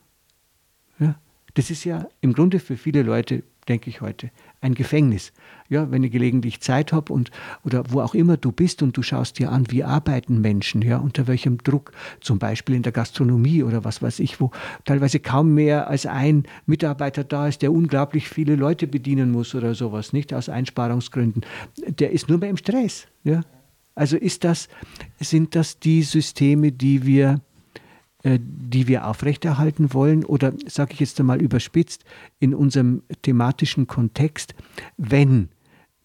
Ja? 0.98 1.14
Das 1.54 1.70
ist 1.70 1.84
ja 1.84 2.08
im 2.20 2.32
Grunde 2.32 2.58
für 2.58 2.76
viele 2.76 3.02
Leute, 3.02 3.44
denke 3.68 3.90
ich 3.90 4.00
heute, 4.00 4.30
ein 4.60 4.74
Gefängnis. 4.74 5.32
Ja, 5.68 5.90
wenn 5.90 6.02
ich 6.02 6.12
gelegentlich 6.12 6.60
Zeit 6.60 6.92
habe 6.92 7.12
und 7.12 7.30
oder 7.64 7.84
wo 7.88 8.00
auch 8.00 8.14
immer 8.14 8.36
du 8.36 8.52
bist 8.52 8.82
und 8.82 8.96
du 8.96 9.02
schaust 9.02 9.38
dir 9.38 9.50
an, 9.50 9.70
wie 9.70 9.82
arbeiten 9.82 10.40
Menschen, 10.40 10.82
ja, 10.82 10.98
unter 10.98 11.26
welchem 11.26 11.58
Druck, 11.58 11.92
zum 12.20 12.38
Beispiel 12.38 12.74
in 12.74 12.82
der 12.82 12.92
Gastronomie 12.92 13.62
oder 13.62 13.84
was 13.84 14.02
weiß 14.02 14.20
ich, 14.20 14.40
wo 14.40 14.50
teilweise 14.84 15.20
kaum 15.20 15.54
mehr 15.54 15.88
als 15.88 16.06
ein 16.06 16.44
Mitarbeiter 16.66 17.24
da 17.24 17.48
ist, 17.48 17.62
der 17.62 17.72
unglaublich 17.72 18.28
viele 18.28 18.56
Leute 18.56 18.86
bedienen 18.86 19.30
muss 19.30 19.54
oder 19.54 19.74
sowas, 19.74 20.12
nicht 20.12 20.34
aus 20.34 20.48
Einsparungsgründen. 20.48 21.44
Der 21.88 22.12
ist 22.12 22.28
nur 22.28 22.38
mehr 22.38 22.50
im 22.50 22.56
Stress. 22.56 23.06
Ja. 23.22 23.40
Also 23.94 24.16
ist 24.16 24.44
das, 24.44 24.68
sind 25.20 25.54
das 25.54 25.78
die 25.78 26.02
Systeme, 26.02 26.72
die 26.72 27.06
wir 27.06 27.40
die 28.24 28.88
wir 28.88 29.06
aufrechterhalten 29.06 29.92
wollen 29.92 30.24
oder, 30.24 30.52
sage 30.66 30.94
ich 30.94 31.00
jetzt 31.00 31.20
einmal 31.20 31.42
überspitzt, 31.42 32.04
in 32.40 32.54
unserem 32.54 33.02
thematischen 33.22 33.86
Kontext, 33.86 34.54
wenn 34.96 35.48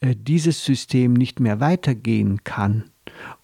äh, 0.02 0.16
dieses 0.18 0.64
System 0.64 1.14
nicht 1.14 1.40
mehr 1.40 1.60
weitergehen 1.60 2.44
kann 2.44 2.86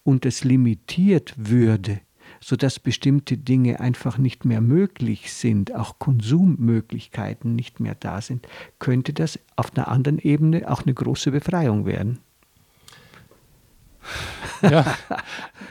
und 0.03 0.25
es 0.25 0.43
limitiert 0.43 1.33
würde, 1.37 2.01
sodass 2.39 2.79
bestimmte 2.79 3.37
Dinge 3.37 3.79
einfach 3.79 4.17
nicht 4.17 4.45
mehr 4.45 4.61
möglich 4.61 5.33
sind, 5.33 5.73
auch 5.73 5.99
Konsummöglichkeiten 5.99 7.55
nicht 7.55 7.79
mehr 7.79 7.95
da 7.95 8.21
sind, 8.21 8.47
könnte 8.79 9.13
das 9.13 9.39
auf 9.55 9.75
einer 9.75 9.87
anderen 9.87 10.19
Ebene 10.19 10.69
auch 10.69 10.83
eine 10.83 10.93
große 10.93 11.31
Befreiung 11.31 11.85
werden. 11.85 12.19
Ja, 14.61 14.95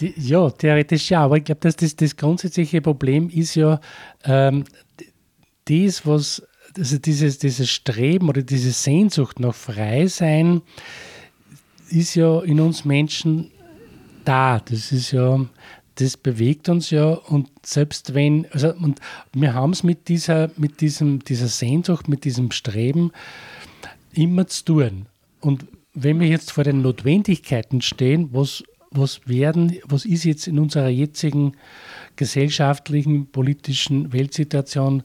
Die, 0.00 0.14
ja, 0.16 0.50
theoretisch 0.50 1.10
ja, 1.10 1.24
aber 1.24 1.38
ich 1.38 1.44
glaube, 1.44 1.60
dass 1.60 1.76
das, 1.76 1.96
das 1.96 2.16
grundsätzliche 2.16 2.80
Problem 2.80 3.28
ist 3.30 3.54
ja 3.54 3.80
ähm, 4.24 4.64
das, 5.64 6.06
was, 6.06 6.42
also 6.76 6.98
dieses, 6.98 7.38
dieses 7.38 7.68
Streben 7.68 8.28
oder 8.28 8.42
diese 8.42 8.70
Sehnsucht 8.70 9.40
nach 9.40 9.54
Freisein 9.54 10.62
ist 11.90 12.14
ja 12.14 12.40
in 12.40 12.60
uns 12.60 12.84
Menschen 12.84 13.50
da. 14.24 14.60
Das 14.60 14.92
ist 14.92 15.12
ja, 15.12 15.44
das 15.96 16.16
bewegt 16.16 16.68
uns 16.68 16.90
ja 16.90 17.06
und 17.06 17.48
selbst 17.64 18.14
wenn, 18.14 18.46
also 18.52 18.72
und 18.74 19.00
wir 19.32 19.54
haben 19.54 19.72
es 19.72 19.82
mit 19.82 20.08
dieser, 20.08 20.50
mit 20.56 20.80
diesem, 20.80 21.24
dieser 21.24 21.48
Sehnsucht, 21.48 22.08
mit 22.08 22.24
diesem 22.24 22.50
Streben 22.52 23.10
immer 24.12 24.46
zu 24.46 24.64
tun. 24.64 25.06
Und 25.40 25.66
wenn 25.94 26.20
wir 26.20 26.28
jetzt 26.28 26.52
vor 26.52 26.64
den 26.64 26.82
Notwendigkeiten 26.82 27.80
stehen, 27.80 28.28
was 28.32 28.62
was 28.90 29.20
werden, 29.26 29.76
was 29.84 30.04
ist 30.04 30.24
jetzt 30.24 30.46
in 30.46 30.58
unserer 30.58 30.88
jetzigen 30.88 31.52
gesellschaftlichen, 32.16 33.30
politischen 33.30 34.12
Weltsituation 34.12 35.02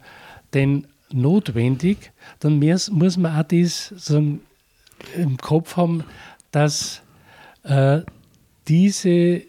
denn 0.53 0.87
notwendig, 1.11 2.11
dann 2.39 2.59
muss, 2.59 3.17
man 3.17 3.39
auch 3.39 3.43
das 3.43 3.87
sozusagen 3.89 4.41
im 5.15 5.37
Kopf 5.37 5.77
haben, 5.77 6.03
dass 6.51 7.01
äh, 7.63 8.01
diese, 8.67 9.41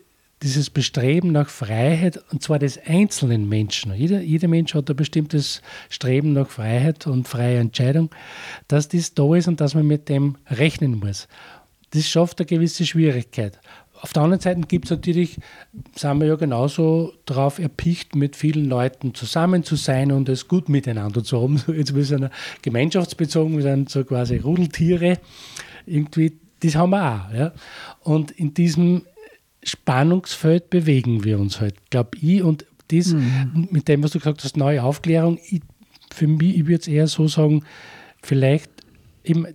dieses 0.42 0.70
Bestreben 0.70 1.32
nach 1.32 1.48
Freiheit, 1.48 2.22
und 2.32 2.42
zwar 2.42 2.58
des 2.58 2.78
einzelnen 2.84 3.48
Menschen, 3.48 3.94
jeder, 3.94 4.20
jeder 4.20 4.48
Mensch 4.48 4.74
hat 4.74 4.90
ein 4.90 4.96
bestimmtes 4.96 5.62
Streben 5.88 6.32
nach 6.32 6.50
Freiheit 6.50 7.06
und 7.06 7.28
freie 7.28 7.58
Entscheidung, 7.58 8.10
dass 8.68 8.88
das 8.88 9.14
da 9.14 9.34
ist 9.34 9.48
und 9.48 9.60
dass 9.60 9.74
man 9.74 9.86
mit 9.86 10.08
dem 10.08 10.36
rechnen 10.48 10.98
muss. 10.98 11.28
Das 11.90 12.08
schafft 12.08 12.40
eine 12.40 12.46
gewisse 12.46 12.84
Schwierigkeit. 12.84 13.60
Auf 14.04 14.12
der 14.12 14.22
anderen 14.22 14.42
Seite 14.42 14.60
gibt 14.60 14.84
es 14.84 14.90
natürlich, 14.90 15.38
sind 15.96 16.20
wir 16.20 16.26
ja 16.26 16.34
genauso 16.34 17.14
darauf 17.24 17.58
erpicht, 17.58 18.14
mit 18.14 18.36
vielen 18.36 18.66
Leuten 18.66 19.14
zusammen 19.14 19.64
zu 19.64 19.76
sein 19.76 20.12
und 20.12 20.28
es 20.28 20.46
gut 20.46 20.68
miteinander 20.68 21.24
zu 21.24 21.40
haben. 21.40 21.62
Jetzt 21.74 21.94
wir 21.94 22.04
sind 22.04 22.28
gemeinschaftsbezogen, 22.60 23.56
wir 23.56 23.62
sind 23.62 23.88
so 23.88 24.04
quasi 24.04 24.36
Rudeltiere. 24.36 25.20
Irgendwie, 25.86 26.36
das 26.60 26.74
haben 26.74 26.90
wir 26.90 27.02
auch. 27.02 27.34
Ja? 27.34 27.52
Und 28.00 28.30
in 28.32 28.52
diesem 28.52 29.06
Spannungsfeld 29.62 30.68
bewegen 30.68 31.24
wir 31.24 31.38
uns 31.38 31.62
halt, 31.62 31.76
glaube 31.88 32.18
ich. 32.20 32.42
Und 32.42 32.66
das, 32.88 33.14
mhm. 33.14 33.68
mit 33.70 33.88
dem, 33.88 34.02
was 34.02 34.10
du 34.10 34.18
gesagt 34.18 34.44
hast, 34.44 34.58
neue 34.58 34.82
Aufklärung, 34.82 35.38
ich, 35.48 35.62
für 36.12 36.26
mich, 36.26 36.58
ich 36.58 36.66
würde 36.66 36.82
es 36.82 36.88
eher 36.88 37.06
so 37.06 37.26
sagen, 37.26 37.64
vielleicht 38.22 38.70
eben 39.24 39.46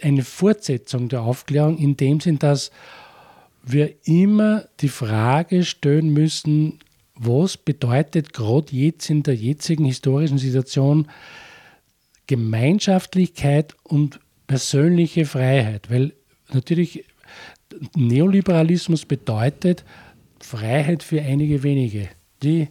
eine 0.00 0.22
Fortsetzung 0.22 1.08
der 1.08 1.22
Aufklärung 1.22 1.78
in 1.78 1.96
dem 1.96 2.20
Sinn, 2.20 2.38
dass 2.38 2.70
wir 3.72 3.94
immer 4.06 4.64
die 4.80 4.88
Frage 4.88 5.64
stellen 5.64 6.12
müssen, 6.12 6.78
was 7.14 7.56
bedeutet 7.56 8.32
gerade 8.32 8.74
jetzt 8.74 9.10
in 9.10 9.22
der 9.22 9.34
jetzigen 9.34 9.84
historischen 9.84 10.38
Situation 10.38 11.08
Gemeinschaftlichkeit 12.26 13.74
und 13.82 14.20
persönliche 14.46 15.24
Freiheit? 15.24 15.90
Weil 15.90 16.12
natürlich 16.52 17.04
Neoliberalismus 17.94 19.04
bedeutet 19.04 19.84
Freiheit 20.40 21.02
für 21.02 21.20
einige 21.20 21.62
wenige, 21.62 22.08
die 22.42 22.68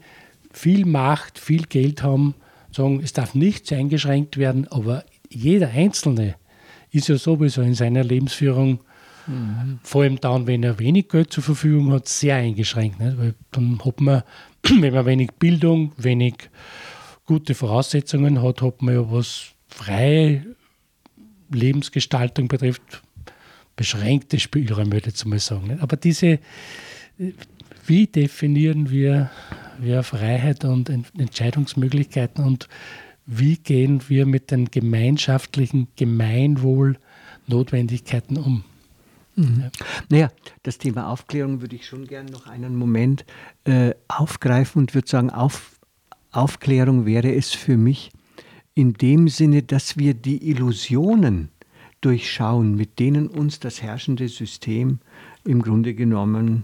viel 0.52 0.86
Macht, 0.86 1.38
viel 1.38 1.64
Geld 1.64 2.02
haben, 2.04 2.36
sagen, 2.72 3.02
es 3.04 3.14
darf 3.14 3.36
nichts 3.36 3.72
eingeschränkt 3.72 4.38
werden, 4.38 4.68
aber 4.70 5.04
jeder 5.30 5.70
Einzelne 5.70 6.36
ist 6.92 7.10
ja 7.10 7.18
sowieso 7.18 7.62
in 7.62 7.74
seiner 7.74 8.04
Lebensführung 8.04 8.80
Mhm. 9.28 9.80
Vor 9.84 10.04
allem 10.04 10.20
dann, 10.20 10.48
wenn 10.48 10.64
er 10.64 10.80
wenig 10.80 11.10
Geld 11.10 11.32
zur 11.32 11.44
Verfügung 11.44 11.92
hat, 11.92 12.08
sehr 12.08 12.36
eingeschränkt. 12.36 13.00
Nicht? 13.00 13.18
Weil 13.18 13.36
dann 13.52 13.80
hat 13.84 14.02
man, 14.02 14.24
wenn 14.64 14.94
man 14.94 15.06
wenig 15.06 15.32
Bildung, 15.34 15.92
wenig 15.98 16.50
gute 17.26 17.54
Voraussetzungen 17.54 18.42
hat, 18.42 18.62
hat 18.62 18.82
man 18.82 18.96
ja 18.96 19.12
was 19.12 19.48
freie 19.68 20.56
Lebensgestaltung 21.52 22.48
betrifft, 22.48 23.04
beschränkte 23.76 24.40
Spielräume, 24.40 24.94
würde 24.94 25.12
ich 25.14 25.26
mal 25.26 25.40
sagen. 25.40 25.68
Nicht? 25.68 25.82
Aber 25.82 25.98
diese, 25.98 26.40
wie 27.86 28.08
definieren 28.08 28.90
wir, 28.90 29.30
wir 29.78 30.04
Freiheit 30.04 30.64
und 30.66 30.90
Entscheidungsmöglichkeiten 30.90 32.44
und 32.44 32.68
wie 33.26 33.58
gehen 33.58 34.02
wir 34.08 34.26
mit 34.26 34.52
den 34.52 34.72
gemeinschaftlichen 34.72 35.90
Gemeinwohl-Notwendigkeiten 35.98 38.38
um? 38.38 38.64
Mhm. 39.38 39.70
Naja, 40.10 40.32
das 40.64 40.80
Thema 40.80 41.10
Aufklärung 41.10 41.62
würde 41.62 41.76
ich 41.76 41.86
schon 41.86 42.08
gerne 42.08 42.32
noch 42.32 42.48
einen 42.48 42.76
Moment 42.76 43.24
äh, 43.66 43.94
aufgreifen 44.08 44.80
und 44.80 44.96
würde 44.96 45.08
sagen, 45.08 45.30
auf, 45.30 45.80
Aufklärung 46.32 47.06
wäre 47.06 47.34
es 47.34 47.52
für 47.52 47.78
mich 47.78 48.12
in 48.74 48.94
dem 48.94 49.28
Sinne, 49.28 49.62
dass 49.62 49.98
wir 49.98 50.16
die 50.16 50.50
Illusionen 50.50 51.50
durchschauen, 52.02 52.76
mit 52.76 52.98
denen 52.98 53.28
uns 53.28 53.60
das 53.60 53.82
herrschende 53.82 54.28
System 54.28 55.00
im 55.44 55.62
Grunde 55.62 55.94
genommen 55.94 56.64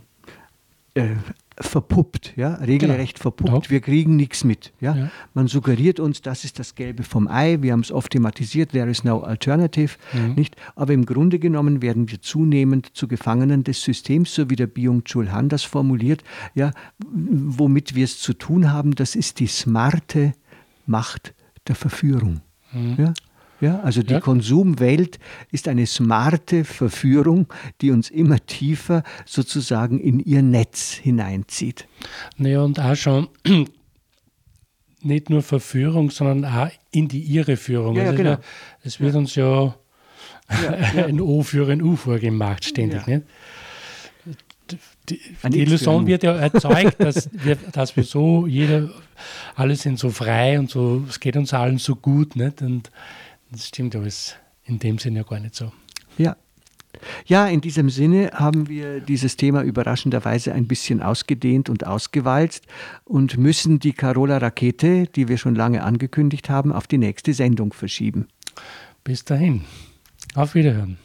äh, 0.96 1.16
verpuppt, 1.60 2.34
ja, 2.36 2.56
regelrecht 2.56 3.16
genau. 3.16 3.22
verpuppt. 3.22 3.70
Wir 3.70 3.80
kriegen 3.80 4.16
nichts 4.16 4.44
mit. 4.44 4.74
Ja? 4.80 4.96
ja? 4.96 5.12
Man 5.34 5.48
suggeriert 5.48 6.00
uns, 6.00 6.22
das 6.22 6.44
ist 6.44 6.60
das 6.60 6.76
Gelbe 6.76 7.04
vom 7.04 7.28
Ei. 7.28 7.62
Wir 7.62 7.74
haben 7.74 7.82
es 7.82 7.92
oft 7.92 8.12
thematisiert, 8.12 8.72
there 8.72 8.90
is 8.90 9.04
no 9.04 9.22
alternative. 9.22 9.96
Mhm. 10.14 10.34
Nicht? 10.36 10.56
Aber 10.76 10.94
im 10.94 11.06
Grunde 11.06 11.40
genommen 11.40 11.82
werden 11.82 12.10
wir 12.10 12.22
zunehmend 12.22 12.96
zu 12.96 13.08
Gefangenen 13.08 13.64
des 13.64 13.82
Systems, 13.82 14.34
so 14.34 14.50
wie 14.50 14.56
der 14.56 14.68
Byung-Chul 14.68 15.32
Han 15.32 15.50
das 15.50 15.64
formuliert. 15.64 16.24
Ja, 16.56 16.72
womit 17.00 17.96
wir 17.96 18.06
es 18.06 18.20
zu 18.20 18.34
tun 18.34 18.72
haben, 18.72 18.96
das 18.96 19.16
ist 19.16 19.40
die 19.40 19.48
smarte 19.48 20.34
Macht 20.86 21.34
der 21.68 21.76
Verführung. 21.76 22.42
Mhm. 22.72 22.96
Ja? 22.98 23.14
Ja, 23.64 23.80
also 23.80 24.04
die 24.04 24.12
ja. 24.12 24.20
Konsumwelt 24.20 25.20
ist 25.50 25.70
eine 25.70 25.86
smarte 25.86 26.66
Verführung, 26.66 27.48
die 27.80 27.92
uns 27.92 28.10
immer 28.10 28.46
tiefer 28.46 29.04
sozusagen 29.26 30.02
in 30.02 30.20
ihr 30.20 30.42
Netz 30.42 30.92
hineinzieht. 30.92 31.88
Naja, 32.36 32.62
und 32.62 32.82
auch 32.82 32.96
schon 32.96 33.30
nicht 35.02 35.30
nur 35.30 35.42
Verführung, 35.44 36.12
sondern 36.12 36.44
auch 36.44 36.70
in 36.92 37.08
die 37.08 37.22
Irreführung. 37.22 37.96
Ja, 37.96 38.04
also 38.04 38.18
genau. 38.18 38.38
Es 38.84 39.00
wird 39.00 39.16
uns 39.16 39.34
ja, 39.36 39.74
ein 40.98 41.22
O 41.22 41.42
für 41.42 41.72
ein 41.72 41.82
U 41.82 41.96
vorgemacht, 41.96 42.66
ständig. 42.66 43.08
Nicht? 43.08 43.24
Die, 45.10 45.20
die 45.50 45.62
Illusion 45.62 46.06
wird 46.06 46.24
ja 46.24 46.34
erzeugt, 46.36 47.02
dass 47.02 47.30
wir, 47.32 47.56
dass 47.72 47.96
wir 47.96 48.04
so, 48.04 48.46
jeder, 48.46 48.90
alle 49.56 49.78
sind 49.78 50.00
so 50.00 50.10
frei 50.10 50.60
und 50.60 50.70
so, 50.70 51.06
es 51.08 51.22
geht 51.22 51.38
uns 51.38 51.54
allen 51.54 51.78
so 51.78 51.96
gut. 51.96 52.36
Nicht? 52.36 52.62
Und 52.62 52.92
das 53.54 53.68
stimmt 53.68 53.96
alles 53.96 54.36
in 54.66 54.80
dem 54.80 54.98
Sinne 54.98 55.20
ja 55.20 55.24
gar 55.24 55.40
nicht 55.40 55.56
so. 55.56 55.72
Ja. 56.18 56.36
Ja, 57.26 57.48
in 57.48 57.60
diesem 57.60 57.90
Sinne 57.90 58.32
haben 58.34 58.68
wir 58.68 59.00
dieses 59.00 59.36
Thema 59.36 59.64
überraschenderweise 59.64 60.54
ein 60.54 60.68
bisschen 60.68 61.02
ausgedehnt 61.02 61.68
und 61.70 61.88
ausgewalzt 61.88 62.66
und 63.04 63.38
müssen 63.38 63.80
die 63.80 63.94
Carola 63.94 64.38
Rakete, 64.38 65.08
die 65.08 65.28
wir 65.28 65.38
schon 65.38 65.56
lange 65.56 65.84
angekündigt 65.84 66.50
haben, 66.50 66.72
auf 66.72 66.86
die 66.86 67.00
nächste 67.00 67.34
Sendung 67.34 67.74
verschieben. 67.74 68.28
Bis 69.04 69.26
dahin. 69.26 69.64
Auf 70.36 70.54
Wiederhören. 70.54 70.98